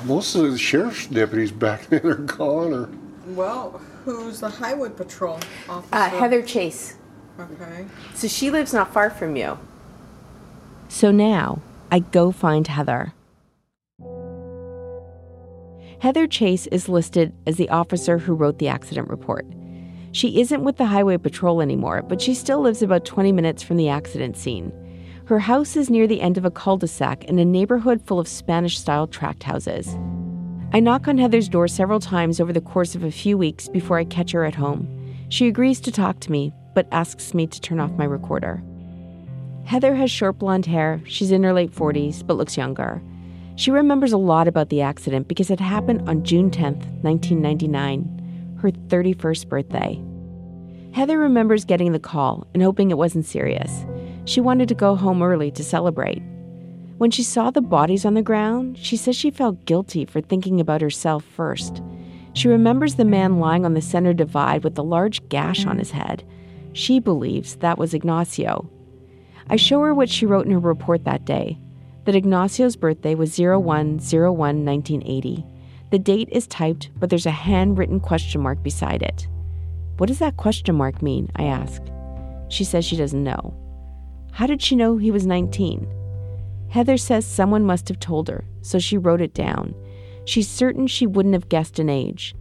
Most 0.04 0.36
of 0.36 0.48
the 0.48 0.56
sheriff's 0.56 1.08
deputies 1.08 1.50
back 1.50 1.86
then 1.88 2.06
are 2.06 2.14
gone 2.14 2.72
or 2.72 2.88
Well, 3.26 3.80
who's 4.04 4.40
the 4.40 4.48
highway 4.48 4.90
patrol 4.90 5.40
officer? 5.68 5.94
Uh, 5.94 6.10
Heather 6.10 6.42
Chase. 6.42 6.94
Okay. 7.38 7.86
So 8.14 8.28
she 8.28 8.50
lives 8.50 8.72
not 8.72 8.92
far 8.92 9.10
from 9.10 9.36
you. 9.36 9.58
So 10.88 11.10
now 11.10 11.60
I 11.90 11.98
go 11.98 12.30
find 12.32 12.66
Heather. 12.66 13.12
Heather 15.98 16.26
Chase 16.26 16.66
is 16.68 16.88
listed 16.88 17.32
as 17.46 17.56
the 17.56 17.68
officer 17.70 18.18
who 18.18 18.34
wrote 18.34 18.58
the 18.58 18.68
accident 18.68 19.08
report. 19.08 19.46
She 20.12 20.40
isn't 20.40 20.62
with 20.62 20.76
the 20.76 20.86
Highway 20.86 21.16
Patrol 21.16 21.60
anymore, 21.60 22.02
but 22.02 22.20
she 22.20 22.32
still 22.32 22.60
lives 22.60 22.80
about 22.80 23.04
20 23.04 23.32
minutes 23.32 23.62
from 23.62 23.76
the 23.76 23.88
accident 23.88 24.36
scene. 24.36 24.72
Her 25.26 25.40
house 25.40 25.74
is 25.74 25.90
near 25.90 26.06
the 26.06 26.20
end 26.20 26.38
of 26.38 26.44
a 26.44 26.50
cul 26.50 26.76
de 26.76 26.86
sac 26.86 27.24
in 27.24 27.38
a 27.38 27.44
neighborhood 27.44 28.00
full 28.02 28.20
of 28.20 28.28
Spanish 28.28 28.78
style 28.78 29.06
tract 29.06 29.42
houses. 29.42 29.96
I 30.76 30.80
knock 30.80 31.08
on 31.08 31.16
Heather's 31.16 31.48
door 31.48 31.68
several 31.68 32.00
times 32.00 32.38
over 32.38 32.52
the 32.52 32.60
course 32.60 32.94
of 32.94 33.02
a 33.02 33.10
few 33.10 33.38
weeks 33.38 33.66
before 33.66 33.96
I 33.96 34.04
catch 34.04 34.32
her 34.32 34.44
at 34.44 34.54
home. 34.54 34.86
She 35.30 35.48
agrees 35.48 35.80
to 35.80 35.90
talk 35.90 36.20
to 36.20 36.30
me, 36.30 36.52
but 36.74 36.86
asks 36.92 37.32
me 37.32 37.46
to 37.46 37.60
turn 37.62 37.80
off 37.80 37.92
my 37.92 38.04
recorder. 38.04 38.62
Heather 39.64 39.94
has 39.94 40.10
short 40.10 40.38
blonde 40.38 40.66
hair, 40.66 41.00
she's 41.06 41.30
in 41.30 41.44
her 41.44 41.54
late 41.54 41.72
40s, 41.72 42.26
but 42.26 42.36
looks 42.36 42.58
younger. 42.58 43.00
She 43.54 43.70
remembers 43.70 44.12
a 44.12 44.18
lot 44.18 44.48
about 44.48 44.68
the 44.68 44.82
accident 44.82 45.28
because 45.28 45.48
it 45.48 45.60
happened 45.60 46.06
on 46.10 46.24
June 46.24 46.50
10th, 46.50 46.84
1999, 47.00 48.58
her 48.60 48.70
31st 48.70 49.48
birthday. 49.48 49.98
Heather 50.92 51.18
remembers 51.18 51.64
getting 51.64 51.92
the 51.92 51.98
call 51.98 52.46
and 52.52 52.62
hoping 52.62 52.90
it 52.90 52.98
wasn't 52.98 53.24
serious. 53.24 53.86
She 54.26 54.42
wanted 54.42 54.68
to 54.68 54.74
go 54.74 54.94
home 54.94 55.22
early 55.22 55.50
to 55.52 55.64
celebrate. 55.64 56.22
When 56.98 57.10
she 57.10 57.22
saw 57.22 57.50
the 57.50 57.60
bodies 57.60 58.04
on 58.06 58.14
the 58.14 58.22
ground, 58.22 58.78
she 58.78 58.96
says 58.96 59.16
she 59.16 59.30
felt 59.30 59.66
guilty 59.66 60.06
for 60.06 60.20
thinking 60.20 60.60
about 60.60 60.80
herself 60.80 61.24
first. 61.24 61.82
She 62.32 62.48
remembers 62.48 62.94
the 62.94 63.04
man 63.04 63.38
lying 63.38 63.64
on 63.64 63.74
the 63.74 63.82
center 63.82 64.14
divide 64.14 64.64
with 64.64 64.78
a 64.78 64.82
large 64.82 65.26
gash 65.28 65.66
on 65.66 65.78
his 65.78 65.90
head. 65.90 66.24
She 66.72 66.98
believes 66.98 67.56
that 67.56 67.78
was 67.78 67.92
Ignacio. 67.92 68.70
I 69.48 69.56
show 69.56 69.80
her 69.82 69.94
what 69.94 70.08
she 70.08 70.26
wrote 70.26 70.46
in 70.46 70.52
her 70.52 70.58
report 70.58 71.04
that 71.04 71.24
day 71.24 71.58
that 72.06 72.14
Ignacio's 72.14 72.76
birthday 72.76 73.14
was 73.14 73.38
01 73.38 73.56
1980. 73.96 75.44
The 75.90 75.98
date 75.98 76.28
is 76.30 76.46
typed, 76.46 76.90
but 76.98 77.10
there's 77.10 77.26
a 77.26 77.30
handwritten 77.30 78.00
question 78.00 78.40
mark 78.40 78.62
beside 78.62 79.02
it. 79.02 79.26
What 79.98 80.06
does 80.06 80.20
that 80.20 80.36
question 80.36 80.76
mark 80.76 81.02
mean? 81.02 81.30
I 81.36 81.44
ask. 81.44 81.82
She 82.48 82.64
says 82.64 82.84
she 82.84 82.96
doesn't 82.96 83.22
know. 83.24 83.54
How 84.32 84.46
did 84.46 84.62
she 84.62 84.76
know 84.76 84.96
he 84.96 85.10
was 85.10 85.26
19? 85.26 85.95
Heather 86.76 86.98
says 86.98 87.24
someone 87.24 87.64
must 87.64 87.88
have 87.88 87.98
told 87.98 88.28
her, 88.28 88.44
so 88.60 88.78
she 88.78 88.98
wrote 88.98 89.22
it 89.22 89.32
down. 89.32 89.74
She's 90.26 90.46
certain 90.46 90.86
she 90.86 91.06
wouldn't 91.06 91.32
have 91.32 91.48
guessed 91.48 91.78
an 91.78 91.88
age. 91.88 92.34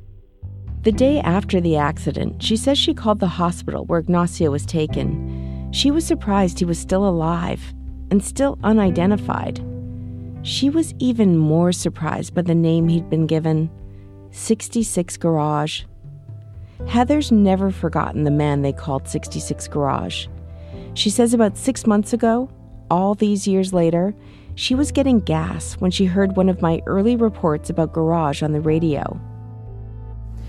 The 0.81 0.91
day 0.91 1.21
after 1.21 1.61
the 1.61 1.77
accident, 1.77 2.43
she 2.43 2.57
says 2.57 2.77
she 2.77 2.93
called 2.93 3.21
the 3.21 3.29
hospital 3.29 3.85
where 3.85 4.01
Ignacio 4.01 4.51
was 4.51 4.65
taken. 4.65 5.71
She 5.71 5.89
was 5.89 6.05
surprised 6.05 6.59
he 6.59 6.65
was 6.65 6.77
still 6.77 7.07
alive 7.07 7.73
and 8.11 8.21
still 8.21 8.59
unidentified. 8.61 9.65
She 10.43 10.69
was 10.69 10.93
even 10.99 11.37
more 11.37 11.71
surprised 11.71 12.35
by 12.35 12.41
the 12.41 12.53
name 12.53 12.89
he'd 12.89 13.09
been 13.09 13.27
given 13.27 13.71
66 14.31 15.15
Garage. 15.15 15.83
Heather's 16.89 17.31
never 17.31 17.71
forgotten 17.71 18.25
the 18.25 18.31
man 18.31 18.63
they 18.63 18.73
called 18.73 19.07
66 19.07 19.69
Garage. 19.69 20.27
She 20.93 21.09
says 21.09 21.33
about 21.33 21.55
six 21.55 21.87
months 21.87 22.11
ago, 22.11 22.49
all 22.89 23.15
these 23.15 23.47
years 23.47 23.73
later, 23.73 24.13
she 24.55 24.75
was 24.75 24.91
getting 24.91 25.19
gas 25.19 25.73
when 25.75 25.91
she 25.91 26.05
heard 26.05 26.35
one 26.35 26.49
of 26.49 26.61
my 26.61 26.81
early 26.85 27.15
reports 27.15 27.69
about 27.69 27.93
Garage 27.93 28.41
on 28.41 28.53
the 28.53 28.61
radio. 28.61 29.19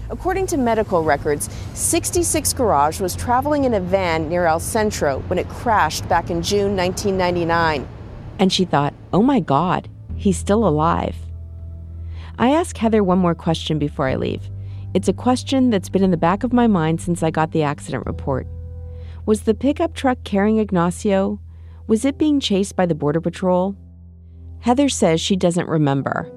According 0.08 0.46
to 0.48 0.56
medical 0.56 1.02
records, 1.02 1.50
66 1.74 2.52
Garage 2.52 3.00
was 3.00 3.16
traveling 3.16 3.64
in 3.64 3.74
a 3.74 3.80
van 3.80 4.28
near 4.28 4.46
El 4.46 4.60
Centro 4.60 5.18
when 5.26 5.38
it 5.38 5.48
crashed 5.48 6.08
back 6.08 6.30
in 6.30 6.42
June 6.42 6.76
1999. 6.76 7.88
And 8.38 8.52
she 8.52 8.64
thought, 8.64 8.94
oh 9.12 9.22
my 9.22 9.40
God, 9.40 9.88
he's 10.14 10.38
still 10.38 10.66
alive. 10.66 11.16
I 12.38 12.50
ask 12.50 12.76
Heather 12.76 13.02
one 13.02 13.18
more 13.18 13.34
question 13.34 13.78
before 13.78 14.06
I 14.06 14.14
leave. 14.14 14.48
It's 14.94 15.08
a 15.08 15.12
question 15.12 15.70
that's 15.70 15.88
been 15.88 16.04
in 16.04 16.12
the 16.12 16.16
back 16.16 16.44
of 16.44 16.52
my 16.52 16.66
mind 16.66 17.00
since 17.00 17.22
I 17.22 17.30
got 17.30 17.50
the 17.50 17.64
accident 17.64 18.06
report. 18.06 18.46
Was 19.24 19.42
the 19.42 19.54
pickup 19.54 19.94
truck 19.94 20.22
carrying 20.22 20.58
Ignacio? 20.58 21.40
Was 21.86 22.04
it 22.04 22.18
being 22.18 22.40
chased 22.40 22.74
by 22.74 22.84
the 22.84 22.96
Border 22.96 23.20
Patrol? 23.20 23.76
Heather 24.58 24.88
says 24.88 25.20
she 25.20 25.36
doesn't 25.36 25.68
remember. 25.68 26.32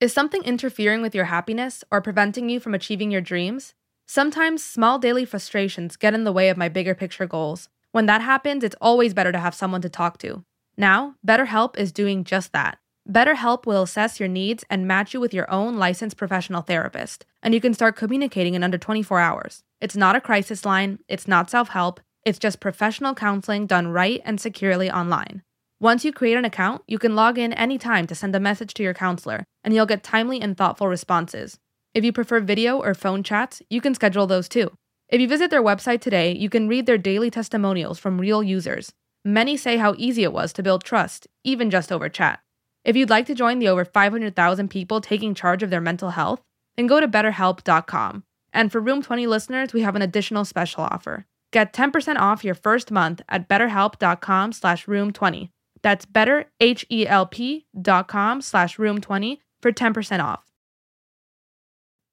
Is 0.00 0.12
something 0.12 0.42
interfering 0.42 1.00
with 1.00 1.14
your 1.14 1.26
happiness 1.26 1.84
or 1.92 2.00
preventing 2.00 2.48
you 2.48 2.58
from 2.58 2.74
achieving 2.74 3.12
your 3.12 3.20
dreams? 3.20 3.74
Sometimes 4.06 4.64
small 4.64 4.98
daily 4.98 5.24
frustrations 5.24 5.96
get 5.96 6.14
in 6.14 6.24
the 6.24 6.32
way 6.32 6.48
of 6.48 6.56
my 6.56 6.68
bigger 6.68 6.96
picture 6.96 7.26
goals. 7.26 7.68
When 7.92 8.06
that 8.06 8.20
happens, 8.20 8.64
it's 8.64 8.74
always 8.80 9.14
better 9.14 9.30
to 9.30 9.38
have 9.38 9.54
someone 9.54 9.82
to 9.82 9.88
talk 9.88 10.18
to. 10.18 10.44
Now, 10.76 11.14
BetterHelp 11.24 11.78
is 11.78 11.92
doing 11.92 12.24
just 12.24 12.52
that. 12.52 12.79
BetterHelp 13.08 13.66
will 13.66 13.82
assess 13.82 14.20
your 14.20 14.28
needs 14.28 14.64
and 14.68 14.86
match 14.86 15.14
you 15.14 15.20
with 15.20 15.32
your 15.32 15.50
own 15.50 15.76
licensed 15.76 16.16
professional 16.16 16.62
therapist, 16.62 17.24
and 17.42 17.54
you 17.54 17.60
can 17.60 17.74
start 17.74 17.96
communicating 17.96 18.54
in 18.54 18.62
under 18.62 18.78
24 18.78 19.18
hours. 19.18 19.62
It's 19.80 19.96
not 19.96 20.16
a 20.16 20.20
crisis 20.20 20.64
line, 20.64 20.98
it's 21.08 21.26
not 21.26 21.50
self 21.50 21.70
help, 21.70 22.00
it's 22.24 22.38
just 22.38 22.60
professional 22.60 23.14
counseling 23.14 23.66
done 23.66 23.88
right 23.88 24.20
and 24.24 24.40
securely 24.40 24.90
online. 24.90 25.42
Once 25.80 26.04
you 26.04 26.12
create 26.12 26.36
an 26.36 26.44
account, 26.44 26.82
you 26.86 26.98
can 26.98 27.16
log 27.16 27.38
in 27.38 27.54
anytime 27.54 28.06
to 28.06 28.14
send 28.14 28.36
a 28.36 28.40
message 28.40 28.74
to 28.74 28.82
your 28.82 28.92
counselor, 28.92 29.44
and 29.64 29.72
you'll 29.72 29.86
get 29.86 30.02
timely 30.02 30.40
and 30.40 30.56
thoughtful 30.56 30.86
responses. 30.86 31.58
If 31.94 32.04
you 32.04 32.12
prefer 32.12 32.40
video 32.40 32.78
or 32.78 32.94
phone 32.94 33.22
chats, 33.22 33.62
you 33.70 33.80
can 33.80 33.94
schedule 33.94 34.26
those 34.26 34.48
too. 34.48 34.70
If 35.08 35.20
you 35.20 35.26
visit 35.26 35.50
their 35.50 35.62
website 35.62 36.00
today, 36.02 36.36
you 36.36 36.50
can 36.50 36.68
read 36.68 36.84
their 36.84 36.98
daily 36.98 37.30
testimonials 37.30 37.98
from 37.98 38.20
real 38.20 38.42
users. 38.42 38.92
Many 39.24 39.56
say 39.56 39.78
how 39.78 39.94
easy 39.96 40.22
it 40.22 40.32
was 40.32 40.52
to 40.52 40.62
build 40.62 40.84
trust, 40.84 41.26
even 41.42 41.70
just 41.70 41.90
over 41.90 42.08
chat. 42.08 42.40
If 42.84 42.96
you'd 42.96 43.10
like 43.10 43.26
to 43.26 43.34
join 43.34 43.58
the 43.58 43.68
over 43.68 43.84
500,000 43.84 44.68
people 44.68 45.00
taking 45.00 45.34
charge 45.34 45.62
of 45.62 45.70
their 45.70 45.80
mental 45.80 46.10
health, 46.10 46.40
then 46.76 46.86
go 46.86 47.00
to 47.00 47.08
betterhelp.com. 47.08 48.24
And 48.52 48.72
for 48.72 48.80
Room 48.80 49.02
20 49.02 49.26
listeners, 49.26 49.72
we 49.72 49.82
have 49.82 49.96
an 49.96 50.02
additional 50.02 50.44
special 50.44 50.84
offer. 50.84 51.26
Get 51.52 51.72
10% 51.72 52.16
off 52.16 52.44
your 52.44 52.54
first 52.54 52.90
month 52.90 53.22
at 53.28 53.48
betterhelp.com 53.48 54.52
slash 54.52 54.86
room20. 54.86 55.50
That's 55.82 56.06
betterhelp.com 56.06 58.42
slash 58.42 58.76
room20 58.76 59.38
for 59.60 59.72
10% 59.72 60.24
off. 60.24 60.44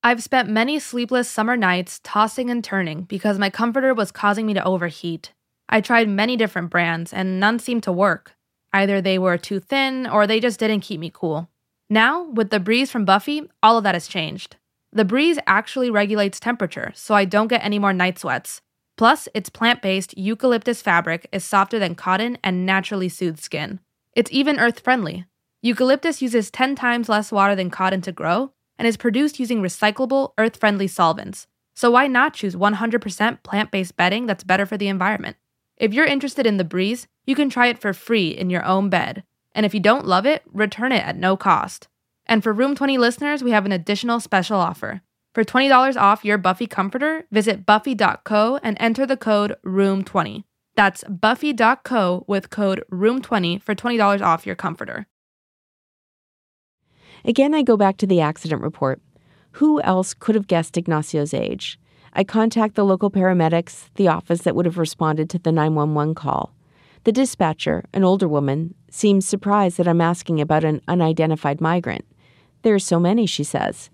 I've 0.03 0.23
spent 0.23 0.49
many 0.49 0.79
sleepless 0.79 1.29
summer 1.29 1.57
nights 1.57 1.99
tossing 2.03 2.49
and 2.49 2.63
turning 2.63 3.03
because 3.03 3.37
my 3.37 3.49
comforter 3.49 3.93
was 3.93 4.11
causing 4.11 4.45
me 4.45 4.53
to 4.53 4.63
overheat. 4.63 5.33
I 5.69 5.81
tried 5.81 6.07
many 6.07 6.37
different 6.37 6.69
brands 6.69 7.11
and 7.11 7.39
none 7.39 7.59
seemed 7.59 7.83
to 7.83 7.91
work. 7.91 8.36
Either 8.73 9.01
they 9.01 9.17
were 9.17 9.37
too 9.37 9.59
thin 9.59 10.07
or 10.07 10.27
they 10.27 10.39
just 10.39 10.59
didn't 10.59 10.81
keep 10.81 10.99
me 10.99 11.11
cool. 11.13 11.49
Now, 11.89 12.23
with 12.23 12.49
the 12.49 12.59
breeze 12.59 12.91
from 12.91 13.05
Buffy, 13.05 13.49
all 13.63 13.77
of 13.77 13.83
that 13.83 13.95
has 13.95 14.07
changed. 14.07 14.57
The 14.91 15.05
breeze 15.05 15.39
actually 15.47 15.89
regulates 15.89 16.39
temperature, 16.39 16.91
so 16.95 17.15
I 17.15 17.25
don't 17.25 17.47
get 17.47 17.63
any 17.63 17.79
more 17.79 17.93
night 17.93 18.19
sweats, 18.19 18.61
Plus, 18.97 19.29
its 19.35 19.49
plant 19.49 19.81
based 19.81 20.17
eucalyptus 20.17 20.81
fabric 20.81 21.27
is 21.31 21.45
softer 21.45 21.77
than 21.77 21.95
cotton 21.95 22.37
and 22.43 22.65
naturally 22.65 23.07
soothes 23.07 23.43
skin. 23.43 23.79
It's 24.13 24.31
even 24.31 24.59
earth 24.59 24.79
friendly. 24.79 25.25
Eucalyptus 25.61 26.21
uses 26.21 26.49
10 26.49 26.75
times 26.75 27.07
less 27.07 27.31
water 27.31 27.55
than 27.55 27.69
cotton 27.69 28.01
to 28.01 28.11
grow 28.11 28.51
and 28.77 28.87
is 28.87 28.97
produced 28.97 29.39
using 29.39 29.61
recyclable, 29.61 30.33
earth 30.37 30.57
friendly 30.57 30.87
solvents. 30.87 31.47
So, 31.75 31.91
why 31.91 32.07
not 32.07 32.33
choose 32.33 32.55
100% 32.55 33.43
plant 33.43 33.69
based 33.69 33.95
bedding 33.95 34.25
that's 34.25 34.43
better 34.43 34.65
for 34.65 34.77
the 34.77 34.87
environment? 34.87 35.37
If 35.77 35.93
you're 35.93 36.05
interested 36.05 36.47
in 36.47 36.57
the 36.57 36.63
breeze, 36.63 37.07
you 37.27 37.35
can 37.35 37.49
try 37.49 37.67
it 37.67 37.79
for 37.79 37.93
free 37.93 38.29
in 38.29 38.49
your 38.49 38.65
own 38.65 38.89
bed. 38.89 39.23
And 39.53 39.65
if 39.65 39.73
you 39.73 39.79
don't 39.79 40.07
love 40.07 40.25
it, 40.25 40.41
return 40.51 40.91
it 40.91 41.03
at 41.03 41.17
no 41.17 41.37
cost. 41.37 41.87
And 42.25 42.43
for 42.43 42.53
Room 42.53 42.75
20 42.75 42.97
listeners, 42.97 43.43
we 43.43 43.51
have 43.51 43.65
an 43.65 43.71
additional 43.71 44.19
special 44.19 44.57
offer. 44.57 45.01
For 45.35 45.43
$20 45.43 45.95
off 45.97 46.25
your 46.25 46.39
Buffy 46.39 46.65
comforter, 46.65 47.27
visit 47.31 47.65
buffy.co 47.65 48.59
and 48.63 48.75
enter 48.79 49.05
the 49.05 49.17
code 49.17 49.55
ROOM20. 49.63 50.45
That's 50.75 51.03
buffy.co 51.03 52.25
with 52.27 52.49
code 52.49 52.83
ROOM20 52.91 53.61
for 53.61 53.75
$20 53.75 54.21
off 54.21 54.45
your 54.45 54.55
comforter. 54.55 55.05
Again, 57.25 57.53
I 57.53 57.61
go 57.61 57.77
back 57.77 57.97
to 57.97 58.07
the 58.07 58.21
accident 58.21 58.61
report. 58.61 59.01
Who 59.53 59.81
else 59.81 60.13
could 60.13 60.35
have 60.35 60.47
guessed 60.47 60.75
Ignacio's 60.75 61.33
age? 61.33 61.79
I 62.13 62.23
contact 62.23 62.75
the 62.75 62.85
local 62.85 63.11
paramedics, 63.11 63.89
the 63.95 64.07
office 64.07 64.41
that 64.41 64.55
would 64.55 64.65
have 64.65 64.77
responded 64.77 65.29
to 65.31 65.39
the 65.39 65.51
911 65.51 66.15
call. 66.15 66.53
The 67.07 67.13
dispatcher, 67.13 67.85
an 67.93 68.03
older 68.03 68.27
woman, 68.27 68.75
seems 68.91 69.25
surprised 69.25 69.77
that 69.77 69.87
I'm 69.87 70.01
asking 70.01 70.41
about 70.41 70.65
an 70.65 70.81
unidentified 70.89 71.61
migrant. 71.61 72.03
There 72.63 72.75
are 72.75 72.79
so 72.79 72.99
many, 72.99 73.25
she 73.25 73.45
says. 73.45 73.89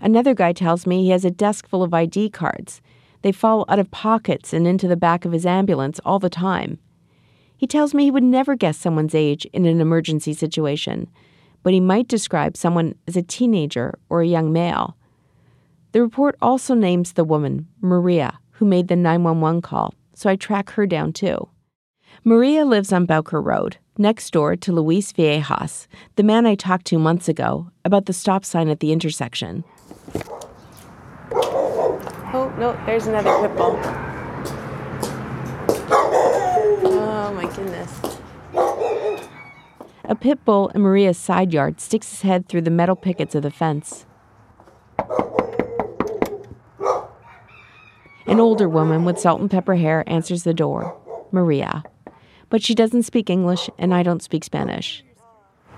Another 0.00 0.32
guy 0.32 0.52
tells 0.52 0.86
me 0.86 1.02
he 1.02 1.10
has 1.10 1.24
a 1.24 1.30
desk 1.32 1.66
full 1.66 1.82
of 1.82 1.92
ID 1.92 2.30
cards. 2.30 2.80
They 3.22 3.32
fall 3.32 3.64
out 3.68 3.80
of 3.80 3.90
pockets 3.90 4.52
and 4.52 4.64
into 4.64 4.86
the 4.86 4.96
back 4.96 5.24
of 5.24 5.32
his 5.32 5.44
ambulance 5.44 5.98
all 6.04 6.20
the 6.20 6.30
time. 6.30 6.78
He 7.56 7.66
tells 7.66 7.94
me 7.94 8.04
he 8.04 8.10
would 8.12 8.22
never 8.22 8.54
guess 8.54 8.78
someone's 8.78 9.16
age 9.16 9.44
in 9.46 9.66
an 9.66 9.80
emergency 9.80 10.32
situation, 10.32 11.10
but 11.64 11.72
he 11.72 11.80
might 11.80 12.06
describe 12.06 12.56
someone 12.56 12.94
as 13.08 13.16
a 13.16 13.22
teenager 13.22 13.98
or 14.08 14.22
a 14.22 14.28
young 14.28 14.52
male. 14.52 14.96
The 15.90 16.00
report 16.00 16.36
also 16.40 16.74
names 16.74 17.14
the 17.14 17.24
woman, 17.24 17.66
Maria, 17.80 18.38
who 18.52 18.66
made 18.66 18.86
the 18.86 18.94
911 18.94 19.62
call, 19.62 19.94
so 20.14 20.30
I 20.30 20.36
track 20.36 20.70
her 20.70 20.86
down 20.86 21.12
too. 21.12 21.48
Maria 22.28 22.64
lives 22.64 22.92
on 22.92 23.06
Bowker 23.06 23.40
Road, 23.40 23.76
next 23.98 24.32
door 24.32 24.56
to 24.56 24.72
Luis 24.72 25.12
Viejas, 25.12 25.86
the 26.16 26.24
man 26.24 26.44
I 26.44 26.56
talked 26.56 26.84
to 26.86 26.98
months 26.98 27.28
ago 27.28 27.70
about 27.84 28.06
the 28.06 28.12
stop 28.12 28.44
sign 28.44 28.68
at 28.68 28.80
the 28.80 28.90
intersection. 28.90 29.62
Oh, 31.30 32.52
no, 32.58 32.76
there's 32.84 33.06
another 33.06 33.30
pit 33.38 33.56
bull. 33.56 33.78
Oh 36.98 37.32
my 37.32 37.46
goodness. 37.54 37.92
A 40.06 40.16
pit 40.16 40.44
bull 40.44 40.66
in 40.70 40.80
Maria's 40.80 41.18
side 41.18 41.52
yard 41.52 41.80
sticks 41.80 42.10
his 42.10 42.22
head 42.22 42.48
through 42.48 42.62
the 42.62 42.72
metal 42.72 42.96
pickets 42.96 43.36
of 43.36 43.44
the 43.44 43.52
fence. 43.52 44.04
An 48.26 48.40
older 48.40 48.68
woman 48.68 49.04
with 49.04 49.20
salt 49.20 49.40
and 49.40 49.48
pepper 49.48 49.76
hair 49.76 50.02
answers 50.08 50.42
the 50.42 50.52
door 50.52 51.00
Maria. 51.30 51.84
But 52.48 52.62
she 52.62 52.74
doesn't 52.74 53.02
speak 53.02 53.28
English, 53.28 53.68
and 53.78 53.92
I 53.92 54.02
don't 54.02 54.22
speak 54.22 54.44
Spanish. 54.44 55.04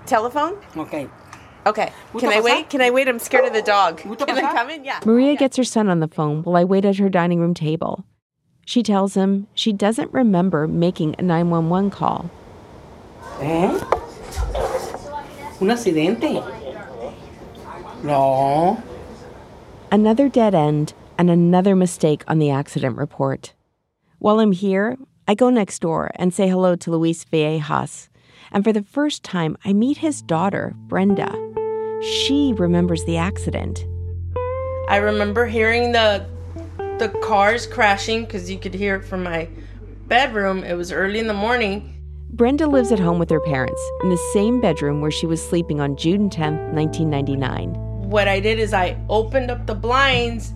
Telephone? 0.05 0.57
Okay. 0.77 1.07
Okay. 1.65 1.91
Can 2.17 2.29
I 2.29 2.41
wait? 2.41 2.69
Can 2.69 2.81
I 2.81 2.89
wait? 2.89 3.07
I'm 3.07 3.19
scared 3.19 3.45
of 3.45 3.53
the 3.53 3.61
dog. 3.61 3.97
Can 3.97 4.37
I 4.37 4.53
come 4.53 4.69
in? 4.69 4.85
Yeah. 4.85 4.99
Maria 5.05 5.35
gets 5.35 5.57
her 5.57 5.63
son 5.63 5.89
on 5.89 5.99
the 5.99 6.07
phone 6.07 6.43
while 6.43 6.55
I 6.55 6.63
wait 6.63 6.85
at 6.85 6.97
her 6.97 7.09
dining 7.09 7.39
room 7.39 7.53
table. 7.53 8.05
She 8.65 8.83
tells 8.83 9.15
him 9.15 9.47
she 9.53 9.73
doesn't 9.73 10.13
remember 10.13 10.67
making 10.67 11.15
a 11.17 11.21
911 11.21 11.91
call. 11.91 12.29
¿Eh? 13.41 13.79
¿Un 15.59 15.69
accidente? 15.69 16.43
No. 18.03 18.81
Another 19.91 20.29
dead 20.29 20.55
end 20.55 20.93
and 21.17 21.29
another 21.29 21.75
mistake 21.75 22.23
on 22.27 22.39
the 22.39 22.49
accident 22.49 22.95
report. 22.95 23.53
While 24.19 24.39
I'm 24.39 24.51
here, 24.51 24.97
I 25.29 25.35
go 25.35 25.51
next 25.51 25.77
door 25.77 26.09
and 26.15 26.33
say 26.33 26.49
hello 26.49 26.75
to 26.77 26.89
Luis 26.89 27.23
Viejas. 27.23 28.09
And 28.51 28.63
for 28.63 28.73
the 28.73 28.81
first 28.81 29.23
time, 29.23 29.57
I 29.63 29.73
meet 29.73 29.97
his 29.97 30.23
daughter, 30.23 30.73
Brenda. 30.87 31.29
She 32.01 32.55
remembers 32.57 33.05
the 33.05 33.17
accident. 33.17 33.85
I 34.87 34.97
remember 34.97 35.45
hearing 35.45 35.91
the 35.91 36.25
the 36.97 37.09
cars 37.21 37.67
crashing 37.67 38.25
because 38.25 38.49
you 38.49 38.57
could 38.57 38.73
hear 38.73 38.95
it 38.95 39.05
from 39.05 39.21
my 39.21 39.47
bedroom. 40.07 40.63
It 40.63 40.73
was 40.73 40.91
early 40.91 41.19
in 41.19 41.27
the 41.27 41.35
morning. 41.35 41.93
Brenda 42.31 42.65
lives 42.65 42.91
at 42.91 42.97
home 42.97 43.19
with 43.19 43.29
her 43.29 43.39
parents 43.39 43.79
in 44.01 44.09
the 44.09 44.29
same 44.33 44.59
bedroom 44.59 44.99
where 44.99 45.11
she 45.11 45.27
was 45.27 45.47
sleeping 45.47 45.79
on 45.79 45.95
June 45.95 46.31
10th, 46.31 46.73
1999. 46.73 47.75
What 48.09 48.27
I 48.27 48.39
did 48.39 48.57
is 48.57 48.73
I 48.73 48.97
opened 49.09 49.51
up 49.51 49.67
the 49.67 49.75
blinds 49.75 50.55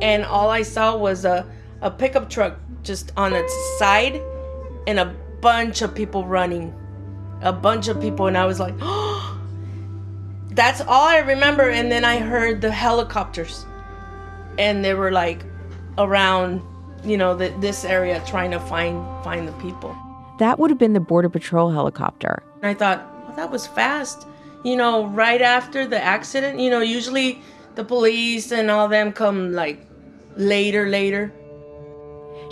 and 0.00 0.24
all 0.24 0.48
I 0.48 0.62
saw 0.62 0.96
was 0.96 1.26
a, 1.26 1.46
a 1.82 1.90
pickup 1.90 2.30
truck 2.30 2.58
just 2.84 3.12
on 3.16 3.32
its 3.32 3.78
side 3.78 4.20
and 4.86 4.98
a 4.98 5.14
bunch 5.40 5.82
of 5.82 5.94
people 5.94 6.24
running. 6.24 6.74
A 7.42 7.52
bunch 7.52 7.88
of 7.88 8.00
people, 8.00 8.26
and 8.26 8.38
I 8.38 8.46
was 8.46 8.60
like, 8.60 8.74
oh, 8.80 9.38
that's 10.50 10.80
all 10.80 11.04
I 11.04 11.18
remember. 11.18 11.68
And 11.68 11.90
then 11.90 12.04
I 12.04 12.18
heard 12.18 12.60
the 12.60 12.70
helicopters, 12.70 13.66
and 14.58 14.84
they 14.84 14.94
were 14.94 15.10
like 15.10 15.44
around, 15.98 16.62
you 17.02 17.16
know, 17.16 17.34
the, 17.34 17.48
this 17.60 17.84
area 17.84 18.22
trying 18.26 18.50
to 18.52 18.60
find 18.60 19.04
find 19.24 19.48
the 19.48 19.52
people. 19.54 19.94
That 20.38 20.58
would 20.58 20.70
have 20.70 20.78
been 20.78 20.94
the 20.94 21.00
Border 21.00 21.28
Patrol 21.28 21.70
helicopter. 21.70 22.42
And 22.62 22.66
I 22.66 22.74
thought, 22.74 23.26
well, 23.26 23.36
that 23.36 23.50
was 23.50 23.66
fast. 23.66 24.26
You 24.64 24.76
know, 24.76 25.06
right 25.08 25.42
after 25.42 25.86
the 25.86 26.02
accident, 26.02 26.58
you 26.58 26.70
know, 26.70 26.80
usually 26.80 27.42
the 27.74 27.84
police 27.84 28.50
and 28.50 28.70
all 28.70 28.88
them 28.88 29.12
come 29.12 29.52
like 29.52 29.86
later, 30.36 30.88
later. 30.88 31.32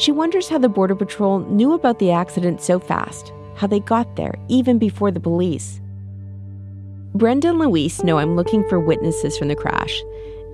She 0.02 0.10
wonders 0.10 0.48
how 0.48 0.58
the 0.58 0.68
Border 0.68 0.96
Patrol 0.96 1.38
knew 1.46 1.74
about 1.74 2.00
the 2.00 2.10
accident 2.10 2.60
so 2.60 2.80
fast, 2.80 3.32
how 3.54 3.68
they 3.68 3.78
got 3.78 4.16
there 4.16 4.34
even 4.48 4.76
before 4.76 5.12
the 5.12 5.20
police. 5.20 5.80
Brenda 7.14 7.50
and 7.50 7.60
Luis 7.60 8.02
know 8.02 8.18
I'm 8.18 8.34
looking 8.34 8.68
for 8.68 8.80
witnesses 8.80 9.38
from 9.38 9.46
the 9.46 9.54
crash, 9.54 10.02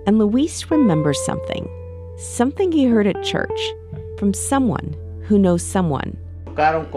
and 0.06 0.18
Luis 0.18 0.70
remembers 0.70 1.18
something. 1.24 1.66
Something 2.18 2.70
he 2.72 2.84
heard 2.84 3.06
at 3.06 3.24
church 3.24 3.58
from 4.18 4.34
someone 4.34 4.94
who 5.22 5.38
knows 5.38 5.62
someone. 5.62 6.18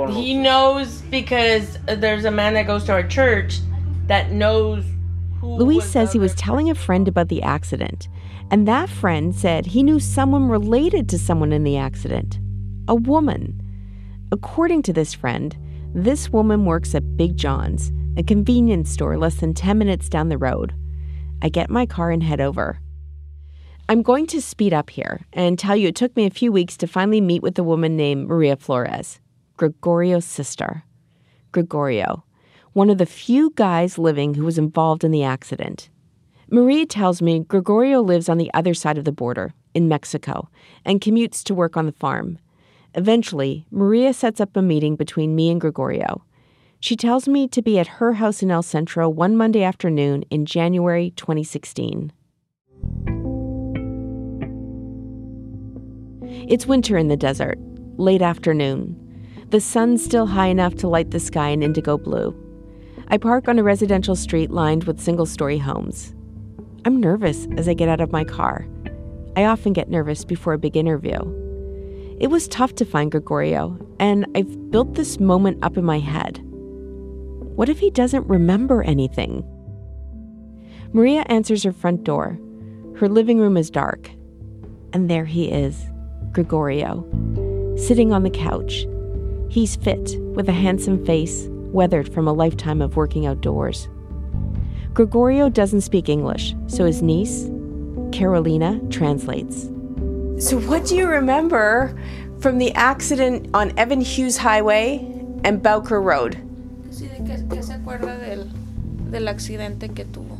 He 0.09 0.33
knows 0.33 1.03
because 1.03 1.77
there's 1.85 2.25
a 2.25 2.31
man 2.31 2.55
that 2.55 2.67
goes 2.67 2.83
to 2.83 2.91
our 2.91 3.07
church 3.07 3.59
that 4.07 4.33
knows 4.33 4.83
Luis 5.41 5.89
says 5.89 6.11
he 6.11 6.19
was 6.19 6.35
telling 6.35 6.69
a 6.69 6.75
friend 6.75 7.07
about 7.07 7.29
the 7.29 7.41
accident, 7.43 8.09
and 8.51 8.67
that 8.67 8.89
friend 8.89 9.33
said 9.33 9.65
he 9.65 9.81
knew 9.81 9.99
someone 9.99 10.49
related 10.49 11.09
to 11.09 11.17
someone 11.17 11.51
in 11.51 11.63
the 11.63 11.77
accident 11.77 12.39
a 12.87 12.95
woman. 12.95 13.61
According 14.31 14.81
to 14.83 14.93
this 14.93 15.13
friend, 15.13 15.55
this 15.93 16.29
woman 16.29 16.65
works 16.65 16.93
at 16.93 17.15
Big 17.15 17.37
John's, 17.37 17.91
a 18.17 18.23
convenience 18.23 18.89
store 18.89 19.17
less 19.17 19.35
than 19.35 19.53
10 19.53 19.77
minutes 19.77 20.09
down 20.09 20.29
the 20.29 20.37
road. 20.37 20.73
I 21.41 21.49
get 21.49 21.69
my 21.69 21.85
car 21.85 22.11
and 22.11 22.21
head 22.21 22.41
over. 22.41 22.81
I'm 23.87 24.01
going 24.01 24.27
to 24.27 24.41
speed 24.41 24.73
up 24.73 24.89
here 24.89 25.25
and 25.31 25.57
tell 25.57 25.75
you 25.75 25.89
it 25.89 25.95
took 25.95 26.15
me 26.15 26.25
a 26.25 26.31
few 26.31 26.51
weeks 26.51 26.75
to 26.77 26.87
finally 26.87 27.21
meet 27.21 27.41
with 27.43 27.57
a 27.59 27.63
woman 27.63 27.95
named 27.95 28.27
Maria 28.27 28.57
Flores, 28.57 29.19
Gregorio's 29.57 30.25
sister. 30.25 30.83
Gregorio, 31.51 32.23
one 32.73 32.89
of 32.89 32.97
the 32.97 33.05
few 33.05 33.51
guys 33.55 33.97
living 33.97 34.33
who 34.33 34.45
was 34.45 34.57
involved 34.57 35.03
in 35.03 35.11
the 35.11 35.23
accident. 35.23 35.89
Maria 36.53 36.85
tells 36.85 37.21
me 37.21 37.39
Gregorio 37.39 38.01
lives 38.01 38.27
on 38.27 38.37
the 38.37 38.51
other 38.53 38.73
side 38.73 38.97
of 38.97 39.05
the 39.05 39.11
border, 39.13 39.53
in 39.73 39.87
Mexico, 39.87 40.49
and 40.83 40.99
commutes 40.99 41.43
to 41.43 41.55
work 41.55 41.77
on 41.77 41.85
the 41.85 41.93
farm. 41.93 42.37
Eventually, 42.93 43.65
Maria 43.71 44.13
sets 44.13 44.41
up 44.41 44.57
a 44.57 44.61
meeting 44.61 44.97
between 44.97 45.33
me 45.33 45.49
and 45.49 45.61
Gregorio. 45.61 46.25
She 46.81 46.97
tells 46.97 47.25
me 47.25 47.47
to 47.47 47.61
be 47.61 47.79
at 47.79 47.87
her 47.87 48.13
house 48.13 48.43
in 48.43 48.51
El 48.51 48.63
Centro 48.63 49.07
one 49.07 49.37
Monday 49.37 49.63
afternoon 49.63 50.23
in 50.29 50.45
January 50.45 51.11
2016. 51.11 52.11
It's 56.49 56.67
winter 56.67 56.97
in 56.97 57.07
the 57.07 57.15
desert, 57.15 57.59
late 57.95 58.21
afternoon. 58.21 58.97
The 59.51 59.61
sun's 59.61 60.03
still 60.03 60.25
high 60.25 60.47
enough 60.47 60.75
to 60.75 60.89
light 60.89 61.11
the 61.11 61.19
sky 61.21 61.47
in 61.47 61.63
indigo 61.63 61.97
blue. 61.97 62.35
I 63.07 63.17
park 63.17 63.47
on 63.47 63.57
a 63.57 63.63
residential 63.63 64.17
street 64.17 64.51
lined 64.51 64.83
with 64.83 64.99
single 64.99 65.25
story 65.25 65.57
homes. 65.57 66.13
I'm 66.83 66.99
nervous 66.99 67.47
as 67.57 67.69
I 67.69 67.75
get 67.75 67.89
out 67.89 68.01
of 68.01 68.11
my 68.11 68.23
car. 68.23 68.67
I 69.35 69.45
often 69.45 69.71
get 69.71 69.89
nervous 69.89 70.25
before 70.25 70.53
a 70.53 70.57
big 70.57 70.75
interview. 70.75 71.19
It 72.19 72.31
was 72.31 72.47
tough 72.47 72.73
to 72.75 72.85
find 72.85 73.11
Gregorio, 73.11 73.77
and 73.99 74.25
I've 74.35 74.71
built 74.71 74.95
this 74.95 75.19
moment 75.19 75.63
up 75.63 75.77
in 75.77 75.85
my 75.85 75.99
head. 75.99 76.39
What 77.55 77.69
if 77.69 77.79
he 77.79 77.91
doesn't 77.91 78.27
remember 78.27 78.81
anything? 78.81 79.43
Maria 80.91 81.23
answers 81.27 81.63
her 81.63 81.71
front 81.71 82.03
door. 82.03 82.39
Her 82.97 83.07
living 83.07 83.39
room 83.39 83.57
is 83.57 83.69
dark. 83.69 84.09
And 84.93 85.09
there 85.09 85.25
he 85.25 85.51
is, 85.51 85.85
Gregorio, 86.31 87.05
sitting 87.77 88.11
on 88.11 88.23
the 88.23 88.29
couch. 88.29 88.85
He's 89.49 89.75
fit, 89.75 90.17
with 90.33 90.49
a 90.49 90.53
handsome 90.53 91.05
face, 91.05 91.47
weathered 91.49 92.11
from 92.11 92.27
a 92.27 92.33
lifetime 92.33 92.81
of 92.81 92.95
working 92.95 93.27
outdoors. 93.27 93.87
Gregorio 94.93 95.47
doesn't 95.47 95.81
speak 95.81 96.09
English, 96.09 96.53
so 96.67 96.85
his 96.85 97.01
niece, 97.01 97.49
Carolina, 98.11 98.79
translates. 98.89 99.69
So, 100.37 100.59
what 100.67 100.85
do 100.85 100.97
you 100.97 101.07
remember 101.07 101.97
from 102.39 102.57
the 102.57 102.73
accident 102.73 103.47
on 103.53 103.77
Evan 103.77 104.01
Hewes 104.01 104.35
Highway 104.35 104.97
and 105.45 105.63
Bowker 105.63 106.01
Road? 106.01 106.37
Sí, 106.89 107.07
que, 107.25 107.47
que 107.47 107.63
se 107.63 107.73
acuerda 107.73 108.19
del, 108.19 108.49
del 109.09 109.27
accidente 109.27 109.95
que 109.95 110.03
tuvo. 110.05 110.37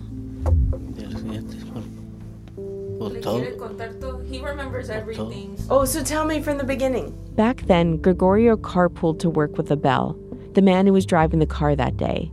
Le 3.09 3.19
quiere 3.19 3.57
contar 3.57 3.99
todo. 3.99 4.21
He 4.25 4.41
remembers 4.41 4.89
everything. 4.89 5.57
Oh, 5.69 5.85
so 5.85 6.03
tell 6.03 6.25
me 6.25 6.41
from 6.41 6.57
the 6.57 6.63
beginning. 6.63 7.15
Back 7.35 7.61
then, 7.67 7.97
Gregorio 7.97 8.57
carpooled 8.57 9.19
to 9.19 9.29
work 9.29 9.57
with 9.57 9.71
Abel, 9.71 10.15
the 10.53 10.61
man 10.61 10.85
who 10.85 10.93
was 10.93 11.05
driving 11.05 11.39
the 11.39 11.47
car 11.47 11.75
that 11.75 11.97
day. 11.97 12.31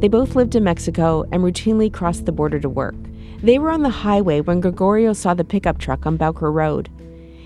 They 0.00 0.08
both 0.08 0.34
lived 0.34 0.54
in 0.54 0.64
Mexico 0.64 1.24
and 1.30 1.42
routinely 1.42 1.92
crossed 1.92 2.24
the 2.24 2.32
border 2.32 2.58
to 2.60 2.68
work. 2.68 2.94
They 3.42 3.58
were 3.58 3.70
on 3.70 3.82
the 3.82 3.90
highway 3.90 4.40
when 4.40 4.60
Gregorio 4.60 5.12
saw 5.12 5.34
the 5.34 5.44
pickup 5.44 5.78
truck 5.78 6.06
on 6.06 6.16
Bowker 6.16 6.50
Road. 6.50 6.88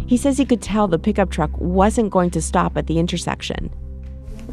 He 0.07 0.17
says 0.17 0.39
he 0.39 0.45
could 0.45 0.63
tell 0.63 0.87
the 0.87 0.99
pickup 0.99 1.31
truck 1.31 1.51
wasn't 1.59 2.11
going 2.11 2.31
to 2.31 2.43
stop 2.43 2.77
at 2.77 2.87
the 2.87 2.99
intersection. 2.99 3.71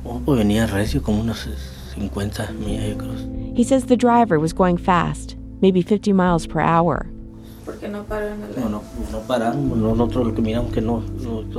venía 0.04 0.68
recio 0.68 1.04
como 1.04 1.22
unos 1.22 1.48
50 1.94 2.54
millas, 2.54 2.90
yo 2.90 2.96
creo. 2.96 3.56
He 3.56 3.64
says 3.64 3.86
the 3.86 3.98
driver 3.98 4.40
was 4.40 4.54
going 4.54 4.78
fast, 4.78 5.36
maybe 5.62 5.82
50 5.82 6.14
miles 6.14 6.48
per 6.48 6.60
hour. 6.60 7.08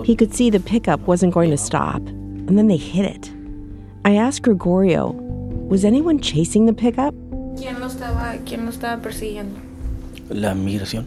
He 0.04 0.16
could 0.16 0.34
see 0.34 0.50
the 0.50 0.62
pickup 0.64 1.00
wasn't 1.06 1.34
going 1.34 1.50
to 1.50 1.56
stop, 1.56 2.00
and 2.06 2.58
then 2.58 2.66
they 2.68 2.76
hit 2.76 3.04
it. 3.04 3.30
I 4.04 4.16
asked 4.16 4.42
Gregorio, 4.42 5.12
was 5.72 5.86
anyone 5.86 6.18
chasing 6.20 6.66
the 6.66 6.72
pickup? 6.74 7.14
¿Quién 7.56 7.80
lo 7.80 7.86
estaba, 7.86 8.36
quién 8.44 8.66
lo 8.66 8.70
estaba 8.70 9.00
persiguiendo? 9.00 9.58
la 10.28 10.52
migración. 10.52 11.06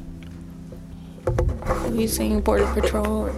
He's 1.95 2.15
saying 2.15 2.41
border 2.41 2.65
patrol. 2.73 3.29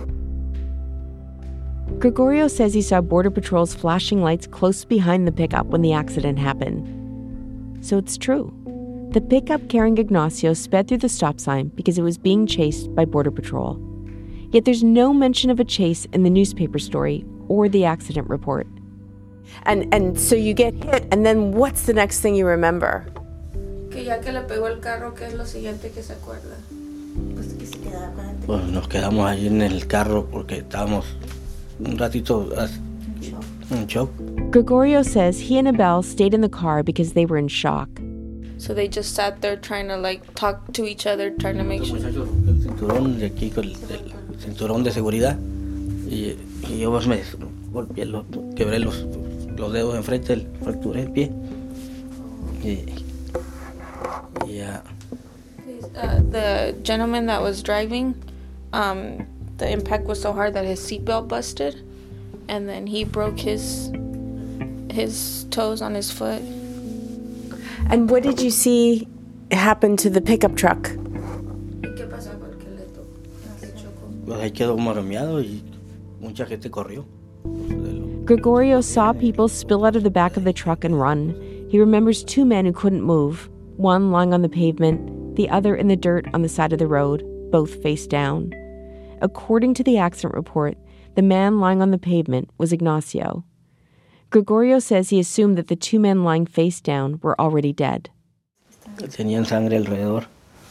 Gregorio 2.00 2.48
says 2.48 2.74
he 2.74 2.82
saw 2.82 3.02
Border 3.02 3.30
Patrol's 3.30 3.76
flashing 3.76 4.22
lights 4.22 4.48
close 4.48 4.86
behind 4.86 5.28
the 5.28 5.32
pickup 5.34 5.68
when 5.68 5.82
the 5.82 5.92
accident 5.92 6.40
happened. 6.40 6.86
So 7.86 7.98
it's 7.98 8.18
true. 8.18 8.54
The 9.12 9.20
pickup 9.20 9.68
carrying 9.68 9.98
Ignacio 9.98 10.54
sped 10.54 10.88
through 10.88 11.00
the 11.00 11.10
stop 11.10 11.42
sign 11.42 11.70
because 11.76 11.98
it 11.98 12.04
was 12.04 12.18
being 12.18 12.48
chased 12.48 12.94
by 12.96 13.04
Border 13.04 13.32
Patrol. 13.32 13.78
Yet 14.52 14.64
there's 14.64 14.84
no 14.84 15.14
mention 15.14 15.50
of 15.50 15.60
a 15.60 15.66
chase 15.66 16.06
in 16.14 16.24
the 16.24 16.30
newspaper 16.30 16.80
story 16.80 17.26
or 17.50 17.68
the 17.68 17.84
accident 17.84 18.30
report. 18.30 18.68
And 19.66 19.94
and 19.94 20.18
so 20.18 20.36
you 20.36 20.54
get 20.54 20.74
hit, 20.84 21.06
and 21.12 21.26
then 21.26 21.52
what's 21.54 21.84
the 21.84 21.94
next 21.94 22.20
thing 22.22 22.36
you 22.36 22.46
remember? 22.48 23.06
Que 23.92 24.04
ya 24.04 24.20
que 24.22 24.32
le 24.32 24.42
pegó 24.42 24.68
el 24.68 24.80
carro, 24.80 25.14
¿qué 25.16 25.26
es 25.28 25.34
lo 25.34 25.46
siguiente 25.46 25.92
que 25.92 26.02
se 26.04 26.14
acuerda? 26.14 26.56
Pues 28.46 28.64
nos 28.66 28.88
quedamos 28.88 29.28
allí 29.30 29.48
en 29.48 29.62
el 29.62 29.88
carro 29.88 30.26
porque 30.32 30.58
estábamos 30.60 31.06
un 31.80 31.98
ratito 31.98 32.50
as- 32.58 32.80
en 33.72 33.86
shock. 33.88 34.10
Gregorio 34.52 35.04
says 35.04 35.40
he 35.40 35.58
and 35.58 35.68
Abel 35.68 36.02
stayed 36.02 36.34
in 36.34 36.42
the 36.42 36.50
car 36.50 36.84
because 36.84 37.14
they 37.14 37.26
were 37.26 37.38
in 37.38 37.48
shock. 37.50 37.90
So 38.58 38.74
they 38.74 38.88
just 38.88 39.14
sat 39.14 39.42
there 39.42 39.58
trying 39.58 39.88
to 39.90 39.98
like 39.98 40.22
talk 40.36 40.72
to 40.74 40.86
each 40.86 41.06
other, 41.06 41.32
trying 41.32 41.58
to 41.58 41.64
make 41.64 41.84
sure. 41.84 41.98
El 41.98 42.62
cinturón 42.62 43.20
de 43.20 43.26
aquí 43.28 43.50
con 43.52 43.66
el, 43.66 43.72
el 43.72 44.40
cinturón 44.40 44.84
de 44.84 44.92
seguridad 44.92 45.38
y, 46.10 46.36
y 46.70 46.80
yo 46.80 46.92
pues 46.92 47.08
me 47.08 47.22
golpeé, 47.72 48.06
lo- 48.06 48.26
quebré 48.56 48.80
los, 48.80 49.06
los 49.58 49.74
dedos 49.74 49.96
enfrente, 49.96 50.34
el- 50.34 50.48
fracturé 50.64 51.02
el 51.04 51.12
pie 51.12 51.32
y, 52.64 52.86
y 54.48 54.54
ya 54.58 54.84
Uh, 55.96 56.22
the 56.30 56.76
gentleman 56.84 57.26
that 57.26 57.42
was 57.42 57.64
driving, 57.64 58.14
um, 58.72 59.26
the 59.58 59.68
impact 59.68 60.06
was 60.06 60.22
so 60.22 60.32
hard 60.32 60.54
that 60.54 60.64
his 60.64 60.80
seatbelt 60.80 61.28
busted, 61.28 61.74
and 62.48 62.70
then 62.70 62.86
he 62.86 63.04
broke 63.04 63.40
his 63.40 63.90
his 64.92 65.46
toes 65.50 65.82
on 65.82 65.96
his 65.96 66.12
foot. 66.12 66.40
And 67.90 68.12
what 68.12 68.22
did 68.22 68.40
you 68.42 68.52
see 68.52 69.08
happen 69.52 69.98
to 69.98 70.10
the 70.12 70.22
pickup 70.22 70.56
truck? 70.56 70.92
pues 74.26 74.40
ahí 74.40 74.52
quedó 74.52 74.78
maromeado 74.78 75.42
y 75.42 75.64
mucha 76.20 76.46
gente 76.46 76.70
corrió. 76.70 77.06
Gregorio 78.28 78.82
saw 78.82 79.14
people 79.14 79.48
spill 79.48 79.86
out 79.86 79.96
of 79.96 80.04
the 80.04 80.10
back 80.10 80.36
of 80.36 80.44
the 80.44 80.52
truck 80.52 80.84
and 80.84 81.00
run. 81.00 81.34
He 81.70 81.80
remembers 81.80 82.26
two 82.26 82.44
men 82.44 82.66
who 82.66 82.74
couldn't 82.74 83.02
move, 83.02 83.50
one 83.78 84.12
lying 84.12 84.34
on 84.34 84.42
the 84.42 84.50
pavement, 84.50 85.38
the 85.38 85.50
other 85.50 85.78
in 85.78 85.88
the 85.88 85.96
dirt 85.96 86.28
on 86.34 86.42
the 86.42 86.50
side 86.50 86.74
of 86.74 86.80
the 86.80 86.88
road, 86.88 87.24
both 87.52 87.82
face 87.82 88.06
down. 88.06 88.52
According 89.22 89.76
to 89.76 89.84
the 89.84 89.98
accident 89.98 90.34
report, 90.34 90.78
the 91.16 91.22
man 91.22 91.62
lying 91.62 91.82
on 91.82 91.92
the 91.92 91.98
pavement 91.98 92.50
was 92.58 92.74
Ignacio. 92.74 93.46
Gregorio 94.30 94.80
says 94.80 95.10
he 95.10 95.22
assumed 95.22 95.58
that 95.58 95.70
the 95.70 95.78
two 95.78 95.98
men 95.98 96.26
lying 96.26 96.46
face 96.46 96.82
down 96.82 97.22
were 97.24 97.40
already 97.40 97.72
dead. 97.72 98.10
Tenían 98.98 99.48
sangre 99.48 99.80
alrededor. 99.80 100.26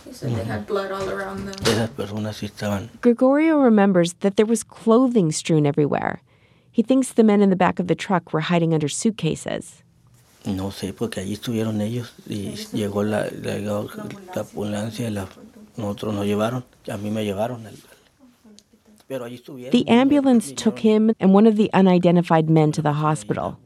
He 0.04 0.26
they 0.26 0.44
had 0.44 0.66
blood 0.66 0.92
all 0.92 1.08
around 1.08 1.46
them. 1.46 1.54
Esas 1.64 1.88
personas 1.88 2.36
sí. 2.36 3.00
Gregorio 3.00 3.60
remembers 3.60 4.12
that 4.20 4.36
there 4.36 4.44
was 4.44 4.62
clothing 4.62 5.32
strewn 5.32 5.64
everywhere. 5.64 6.20
He 6.76 6.82
thinks 6.82 7.12
the 7.14 7.24
men 7.24 7.40
in 7.40 7.48
the 7.48 7.56
back 7.56 7.78
of 7.80 7.86
the 7.86 7.94
truck 7.94 8.34
were 8.34 8.42
hiding 8.52 8.74
under 8.74 8.86
suitcases. 8.88 9.82
No 10.44 10.68
sé, 10.70 10.92
porque 10.94 11.20
allí 11.22 11.32
estuvieron 11.32 11.80
ellos 11.80 12.12
y 12.28 12.50
llegó 12.74 13.02
la, 13.02 13.28
la, 13.42 13.56
la 13.58 14.40
ambulancia 14.42 15.06
y 15.06 15.10
la, 15.10 15.26
nosotros 15.78 16.14
nos 16.14 16.26
llevaron, 16.26 16.64
a 16.88 16.98
mí 16.98 17.10
me 17.10 17.24
llevaron. 17.24 17.66
al- 17.66 17.72
pero 19.08 19.24
allí 19.24 19.36
estuvieron. 19.36 19.70
The 19.72 19.88
ambulance 19.88 20.52
took 20.52 20.80
him 20.80 21.12
and 21.18 21.32
one 21.32 21.46
of 21.46 21.56
the 21.56 21.70
unidentified 21.72 22.50
men 22.50 22.72
to 22.72 22.82
the 22.82 22.92
hospital. 22.92 23.56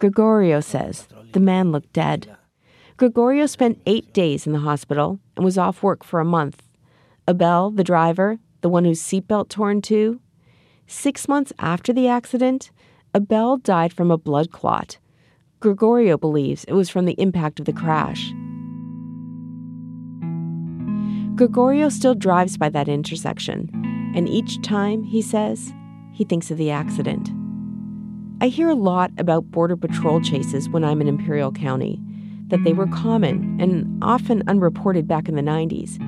Gregorio 0.00 0.60
says 0.60 1.06
the 1.32 1.40
man 1.40 1.70
looked 1.70 1.92
dead. 1.92 2.26
Gregorio 2.96 3.46
spent 3.46 3.78
eight 3.86 4.12
days 4.12 4.44
in 4.46 4.52
the 4.52 4.58
hospital 4.70 5.20
and 5.36 5.44
was 5.44 5.56
off 5.56 5.82
work 5.84 6.02
for 6.02 6.18
a 6.18 6.24
month. 6.24 6.62
Abel, 7.28 7.70
the 7.70 7.84
driver, 7.84 8.38
the 8.62 8.68
one 8.68 8.84
whose 8.84 9.00
seatbelt 9.00 9.48
torn 9.48 9.80
too, 9.80 10.20
six 10.90 11.28
months 11.28 11.52
after 11.58 11.92
the 11.92 12.08
accident, 12.08 12.70
Abel 13.14 13.56
died 13.56 13.92
from 13.92 14.10
a 14.10 14.18
blood 14.18 14.50
clot. 14.50 14.98
Gregorio 15.60 16.16
believes 16.16 16.64
it 16.64 16.72
was 16.72 16.90
from 16.90 17.04
the 17.04 17.20
impact 17.20 17.60
of 17.60 17.66
the 17.66 17.72
crash. 17.72 18.32
Gregorio 21.36 21.88
still 21.88 22.14
drives 22.14 22.56
by 22.56 22.68
that 22.68 22.88
intersection, 22.88 23.70
and 24.14 24.28
each 24.28 24.60
time, 24.62 25.02
he 25.04 25.22
says, 25.22 25.72
he 26.12 26.24
thinks 26.24 26.50
of 26.50 26.58
the 26.58 26.70
accident. 26.70 27.30
I 28.42 28.48
hear 28.48 28.68
a 28.68 28.74
lot 28.74 29.10
about 29.18 29.50
Border 29.50 29.76
Patrol 29.76 30.20
chases 30.20 30.68
when 30.68 30.84
I'm 30.84 31.00
in 31.00 31.08
Imperial 31.08 31.52
County, 31.52 32.00
that 32.48 32.64
they 32.64 32.72
were 32.72 32.88
common 32.88 33.58
and 33.60 34.02
often 34.02 34.42
unreported 34.48 35.06
back 35.06 35.28
in 35.28 35.36
the 35.36 35.42
90s. 35.42 35.98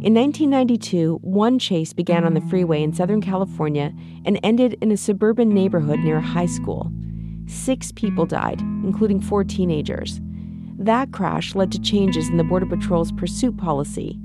In 0.00 0.14
1992, 0.14 1.18
one 1.22 1.58
chase 1.58 1.92
began 1.92 2.24
on 2.24 2.34
the 2.34 2.40
freeway 2.42 2.84
in 2.84 2.92
Southern 2.92 3.20
California 3.20 3.92
and 4.24 4.38
ended 4.44 4.78
in 4.80 4.92
a 4.92 4.96
suburban 4.96 5.48
neighborhood 5.48 5.98
near 5.98 6.18
a 6.18 6.22
high 6.22 6.46
school. 6.46 6.92
Six 7.48 7.90
people 7.90 8.24
died, 8.24 8.60
including 8.60 9.20
four 9.20 9.42
teenagers. 9.42 10.20
That 10.78 11.10
crash 11.10 11.56
led 11.56 11.72
to 11.72 11.80
changes 11.80 12.28
in 12.28 12.36
the 12.36 12.44
Border 12.44 12.66
Patrol's 12.66 13.10
pursuit 13.10 13.56
policy. 13.56 14.16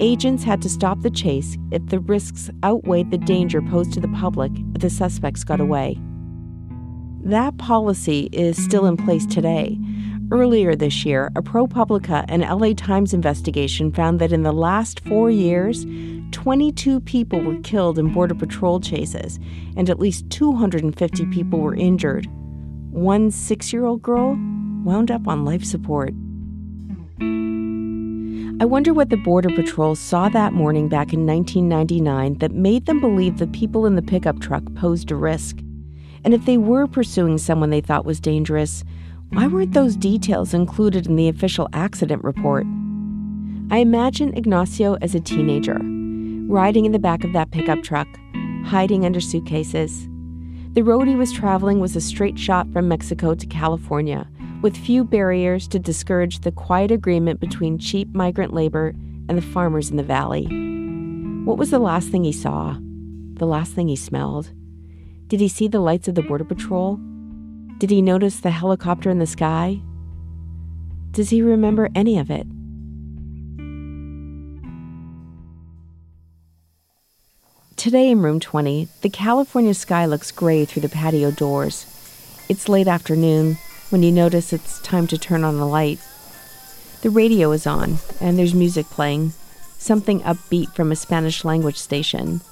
Agents 0.00 0.42
had 0.42 0.62
to 0.62 0.70
stop 0.70 1.02
the 1.02 1.10
chase 1.10 1.58
if 1.70 1.84
the 1.88 2.00
risks 2.00 2.48
outweighed 2.64 3.10
the 3.10 3.18
danger 3.18 3.60
posed 3.60 3.92
to 3.92 4.00
the 4.00 4.08
public 4.08 4.50
if 4.74 4.80
the 4.80 4.88
suspects 4.88 5.44
got 5.44 5.60
away. 5.60 5.98
That 7.22 7.58
policy 7.58 8.30
is 8.32 8.56
still 8.56 8.86
in 8.86 8.96
place 8.96 9.26
today. 9.26 9.78
Earlier 10.32 10.76
this 10.76 11.04
year, 11.04 11.32
a 11.34 11.42
ProPublica 11.42 12.24
and 12.28 12.42
LA 12.42 12.72
Times 12.74 13.12
investigation 13.12 13.90
found 13.90 14.20
that 14.20 14.32
in 14.32 14.44
the 14.44 14.52
last 14.52 15.00
four 15.00 15.28
years, 15.28 15.84
22 16.30 17.00
people 17.00 17.40
were 17.40 17.58
killed 17.62 17.98
in 17.98 18.12
Border 18.12 18.36
Patrol 18.36 18.78
chases, 18.78 19.40
and 19.76 19.90
at 19.90 19.98
least 19.98 20.30
250 20.30 21.26
people 21.26 21.58
were 21.58 21.74
injured. 21.74 22.28
One 22.92 23.32
six 23.32 23.72
year 23.72 23.84
old 23.84 24.02
girl 24.02 24.38
wound 24.84 25.10
up 25.10 25.26
on 25.26 25.44
life 25.44 25.64
support. 25.64 26.14
I 28.60 28.66
wonder 28.66 28.94
what 28.94 29.10
the 29.10 29.16
Border 29.16 29.50
Patrol 29.50 29.96
saw 29.96 30.28
that 30.28 30.52
morning 30.52 30.88
back 30.88 31.12
in 31.12 31.26
1999 31.26 32.34
that 32.34 32.52
made 32.52 32.86
them 32.86 33.00
believe 33.00 33.38
the 33.38 33.48
people 33.48 33.84
in 33.84 33.96
the 33.96 34.02
pickup 34.02 34.38
truck 34.38 34.62
posed 34.76 35.10
a 35.10 35.16
risk. 35.16 35.58
And 36.22 36.34
if 36.34 36.44
they 36.44 36.56
were 36.56 36.86
pursuing 36.86 37.38
someone 37.38 37.70
they 37.70 37.80
thought 37.80 38.04
was 38.04 38.20
dangerous, 38.20 38.84
why 39.30 39.46
weren't 39.46 39.74
those 39.74 39.94
details 39.94 40.52
included 40.54 41.06
in 41.06 41.14
the 41.14 41.28
official 41.28 41.68
accident 41.72 42.24
report? 42.24 42.66
I 43.70 43.78
imagine 43.78 44.36
Ignacio 44.36 44.96
as 45.00 45.14
a 45.14 45.20
teenager, 45.20 45.78
riding 46.52 46.84
in 46.84 46.90
the 46.90 46.98
back 46.98 47.22
of 47.22 47.32
that 47.32 47.52
pickup 47.52 47.84
truck, 47.84 48.08
hiding 48.64 49.04
under 49.04 49.20
suitcases. 49.20 50.08
The 50.72 50.82
road 50.82 51.06
he 51.06 51.14
was 51.14 51.32
traveling 51.32 51.78
was 51.78 51.94
a 51.94 52.00
straight 52.00 52.38
shot 52.38 52.72
from 52.72 52.88
Mexico 52.88 53.34
to 53.36 53.46
California, 53.46 54.28
with 54.62 54.76
few 54.76 55.04
barriers 55.04 55.68
to 55.68 55.78
discourage 55.78 56.40
the 56.40 56.52
quiet 56.52 56.90
agreement 56.90 57.38
between 57.38 57.78
cheap 57.78 58.12
migrant 58.12 58.52
labor 58.52 58.88
and 59.28 59.38
the 59.38 59.42
farmers 59.42 59.90
in 59.90 59.96
the 59.96 60.02
valley. 60.02 60.46
What 61.44 61.56
was 61.56 61.70
the 61.70 61.78
last 61.78 62.08
thing 62.08 62.24
he 62.24 62.32
saw? 62.32 62.76
The 63.34 63.46
last 63.46 63.74
thing 63.74 63.86
he 63.86 63.96
smelled? 63.96 64.50
Did 65.28 65.38
he 65.38 65.48
see 65.48 65.68
the 65.68 65.80
lights 65.80 66.08
of 66.08 66.16
the 66.16 66.22
Border 66.22 66.44
Patrol? 66.44 66.98
Did 67.80 67.88
he 67.88 68.02
notice 68.02 68.40
the 68.40 68.50
helicopter 68.50 69.08
in 69.08 69.20
the 69.20 69.26
sky? 69.26 69.80
Does 71.12 71.30
he 71.30 71.40
remember 71.40 71.88
any 71.94 72.18
of 72.18 72.30
it? 72.30 72.46
Today 77.76 78.10
in 78.10 78.20
room 78.20 78.38
20, 78.38 78.86
the 79.00 79.08
California 79.08 79.72
sky 79.72 80.04
looks 80.04 80.30
gray 80.30 80.66
through 80.66 80.82
the 80.82 80.90
patio 80.90 81.30
doors. 81.30 81.86
It's 82.50 82.68
late 82.68 82.86
afternoon. 82.86 83.56
when 83.88 84.02
you 84.02 84.12
notice 84.12 84.52
it's 84.52 84.78
time 84.82 85.06
to 85.06 85.16
turn 85.16 85.42
on 85.42 85.56
the 85.56 85.66
light. 85.66 86.00
The 87.00 87.08
radio 87.08 87.50
is 87.52 87.66
on, 87.66 87.96
and 88.20 88.38
there's 88.38 88.54
music 88.54 88.84
playing, 88.90 89.32
something 89.78 90.20
upbeat 90.20 90.74
from 90.74 90.92
a 90.92 90.96
Spanish 90.96 91.46
language 91.46 91.78
station. 91.78 92.42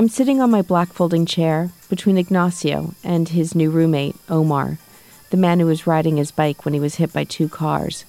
I'm 0.00 0.08
sitting 0.08 0.40
on 0.40 0.50
my 0.50 0.62
black 0.62 0.94
folding 0.94 1.26
chair 1.26 1.72
between 1.90 2.16
Ignacio 2.16 2.94
and 3.04 3.28
his 3.28 3.54
new 3.54 3.68
roommate, 3.68 4.16
Omar, 4.30 4.78
the 5.28 5.36
man 5.36 5.60
who 5.60 5.66
was 5.66 5.86
riding 5.86 6.16
his 6.16 6.30
bike 6.30 6.64
when 6.64 6.72
he 6.72 6.80
was 6.80 6.94
hit 6.94 7.12
by 7.12 7.24
two 7.24 7.50
cars. 7.50 8.06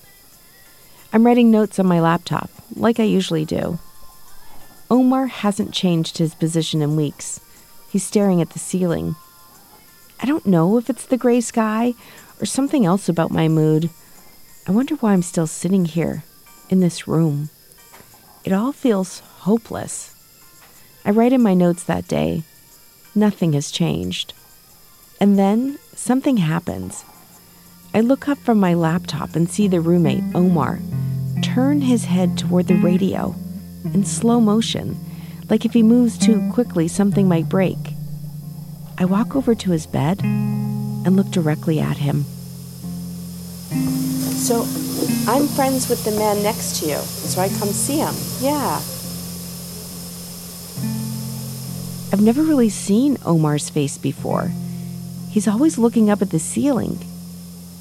I'm 1.12 1.25
writing 1.25 1.51
notes 1.51 1.80
on 1.80 1.86
my 1.86 1.99
laptop, 1.99 2.49
like 2.77 2.97
I 2.97 3.04
usually 3.04 3.43
do. 3.43 3.77
Omar 4.89 5.25
hasn't 5.25 5.73
changed 5.73 6.17
his 6.17 6.34
position 6.34 6.82
in 6.82 6.95
weeks. 6.95 7.41
He's 7.89 8.06
staring 8.06 8.41
at 8.41 8.51
the 8.51 8.60
ceiling. 8.60 9.17
I 10.21 10.25
don't 10.25 10.45
know 10.45 10.77
if 10.77 10.89
it's 10.89 11.06
the 11.06 11.17
gray 11.17 11.41
sky 11.41 11.93
or 12.39 12.45
something 12.45 12.86
else 12.86 13.10
about 13.10 13.32
my 13.32 13.49
mood. 13.49 13.89
I 14.65 14.71
wonder 14.71 14.95
why 14.95 15.12
I'm 15.12 15.23
still 15.23 15.45
sitting 15.45 15.84
here, 15.84 16.23
in 16.69 16.80
this 16.80 17.06
room. 17.06 17.49
It 18.45 18.54
all 18.54 18.71
feels 18.71 19.19
hopeless. 19.39 20.15
I 21.03 21.11
write 21.11 21.33
in 21.33 21.41
my 21.41 21.53
notes 21.53 21.83
that 21.83 22.07
day 22.07 22.43
nothing 23.15 23.53
has 23.53 23.71
changed. 23.71 24.33
And 25.19 25.37
then 25.37 25.79
something 25.95 26.37
happens. 26.37 27.03
I 27.93 28.01
look 28.01 28.29
up 28.29 28.37
from 28.39 28.59
my 28.59 28.73
laptop 28.73 29.35
and 29.35 29.49
see 29.49 29.67
the 29.67 29.81
roommate, 29.81 30.23
Omar, 30.33 30.79
turn 31.41 31.81
his 31.81 32.05
head 32.05 32.37
toward 32.37 32.67
the 32.67 32.75
radio 32.75 33.35
in 33.93 34.05
slow 34.05 34.39
motion, 34.39 34.97
like 35.49 35.65
if 35.65 35.73
he 35.73 35.83
moves 35.83 36.17
too 36.17 36.49
quickly, 36.53 36.87
something 36.87 37.27
might 37.27 37.49
break. 37.49 37.77
I 38.97 39.05
walk 39.05 39.35
over 39.35 39.55
to 39.55 39.71
his 39.71 39.85
bed 39.85 40.21
and 40.23 41.15
look 41.15 41.31
directly 41.31 41.79
at 41.79 41.97
him. 41.97 42.23
So, 44.37 44.61
I'm 45.27 45.47
friends 45.47 45.89
with 45.89 46.03
the 46.05 46.11
man 46.11 46.41
next 46.43 46.79
to 46.79 46.87
you, 46.87 46.97
so 46.97 47.41
I 47.41 47.49
come 47.49 47.69
see 47.69 47.97
him. 47.97 48.13
Yeah. 48.39 48.79
I've 52.13 52.21
never 52.21 52.43
really 52.43 52.69
seen 52.69 53.17
Omar's 53.26 53.69
face 53.69 53.97
before. 53.97 54.52
He's 55.30 55.47
always 55.47 55.78
looking 55.78 56.10
up 56.10 56.21
at 56.21 56.30
the 56.30 56.39
ceiling. 56.39 57.00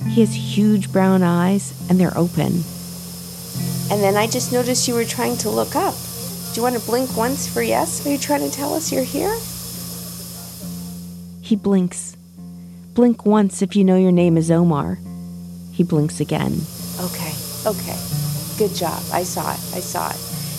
He 0.09 0.21
has 0.21 0.57
huge 0.57 0.93
brown 0.93 1.25
eyes, 1.25 1.75
and 1.90 1.99
they're 1.99 2.16
open. 2.16 2.62
And 3.90 4.01
then 4.01 4.16
I 4.16 4.29
just 4.29 4.53
noticed 4.53 4.87
you 4.87 4.95
were 4.95 5.05
trying 5.05 5.37
to 5.38 5.51
look 5.51 5.75
up. 5.75 5.95
Do 6.53 6.61
you 6.61 6.62
want 6.62 6.77
to 6.77 6.87
blink 6.87 7.16
once 7.16 7.53
for 7.53 7.61
yes? 7.61 8.07
Are 8.07 8.11
you 8.11 8.19
trying 8.19 8.49
to 8.49 8.57
tell 8.57 8.73
us 8.73 8.93
you're 8.93 9.03
here? 9.03 9.37
He 11.40 11.57
blinks. 11.57 12.16
Blink 12.95 13.27
once 13.27 13.62
if 13.62 13.75
you 13.75 13.83
know 13.83 13.97
your 13.97 14.12
name 14.12 14.37
is 14.37 14.49
Omar. 14.49 15.01
He 15.73 15.83
blinks 15.83 16.21
again. 16.21 16.61
Okay, 17.01 17.35
okay. 17.66 17.99
Good 18.59 18.77
job. 18.77 19.03
I 19.12 19.25
saw 19.25 19.53
it. 19.53 19.61
I 19.75 19.81
saw 19.81 20.11
it. 20.11 20.19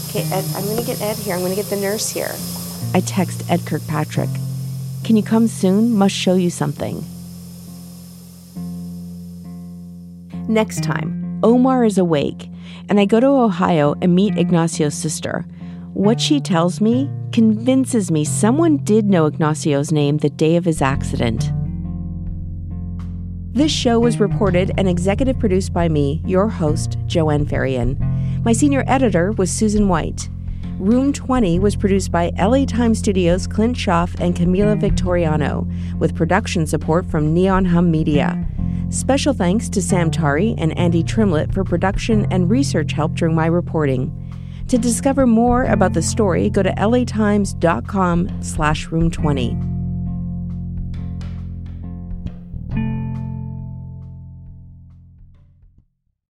Okay, 0.10 0.24
Ed, 0.36 0.44
I'm 0.56 0.66
going 0.66 0.78
to 0.78 0.86
get 0.86 1.00
Ed 1.00 1.16
here. 1.16 1.36
I'm 1.36 1.40
going 1.40 1.56
to 1.56 1.62
get 1.62 1.70
the 1.70 1.78
nurse 1.78 2.10
here. 2.10 2.36
I 2.93 3.01
text 3.01 3.49
Ed 3.49 3.65
Kirkpatrick. 3.65 4.30
Can 5.04 5.15
you 5.15 5.23
come 5.23 5.47
soon? 5.47 5.95
Must 5.95 6.13
show 6.13 6.36
you 6.36 6.49
something. 6.49 7.04
Next 10.47 10.84
time, 10.84 11.39
Omar 11.43 11.86
is 11.86 11.97
awake 11.97 12.49
and 12.89 12.99
I 12.99 13.06
go 13.06 13.19
to 13.19 13.27
Ohio 13.27 13.95
and 14.01 14.13
meet 14.13 14.38
Ignacio's 14.38 14.93
sister. 14.93 15.45
What 15.93 16.19
she 16.19 16.39
tells 16.39 16.82
me 16.82 17.10
convinces 17.32 18.12
me 18.12 18.25
someone 18.25 18.77
did 18.77 19.06
know 19.06 19.30
Ignacio's 19.30 19.91
name 19.91 20.17
the 20.17 20.30
day 20.30 20.56
of 20.56 20.65
his 20.65 20.82
accident. 20.82 21.51
This 23.54 23.71
show 23.71 23.99
was 23.99 24.19
reported 24.19 24.71
and 24.77 24.88
executive 24.88 25.38
produced 25.38 25.73
by 25.73 25.89
me, 25.89 26.21
your 26.25 26.47
host, 26.47 26.97
Joanne 27.06 27.45
Faryon. 27.45 27.97
My 28.43 28.54
senior 28.54 28.84
editor 28.88 29.34
was 29.34 29.51
Susan 29.51 29.88
White. 29.88 30.30
Room 30.82 31.13
20 31.13 31.60
was 31.60 31.76
produced 31.76 32.12
by 32.12 32.32
LA 32.39 32.65
Times 32.65 32.98
Studios' 32.98 33.46
Clint 33.46 33.78
Schaff 33.78 34.15
and 34.20 34.36
Camila 34.36 34.82
Victoriano, 34.82 35.67
with 36.00 36.15
production 36.15 36.65
support 36.65 37.06
from 37.06 37.36
Neon 37.36 37.65
Hum 37.65 37.91
Media. 37.91 38.44
Special 38.89 39.32
thanks 39.32 39.70
to 39.70 39.80
Sam 39.80 40.10
Tari 40.10 40.56
and 40.58 40.76
Andy 40.76 41.04
Trimlett 41.04 41.54
for 41.54 41.63
production 41.63 42.26
and 42.32 42.50
research 42.50 42.94
help 42.94 43.13
during 43.13 43.36
my 43.36 43.46
reporting. 43.46 44.12
To 44.70 44.80
discover 44.80 45.28
more 45.28 45.65
about 45.65 45.94
the 45.94 46.02
story, 46.02 46.50
go 46.50 46.63
to 46.63 46.72
latimes.com 46.72 48.41
slash 48.41 48.88
room 48.88 49.12
20. 49.12 49.81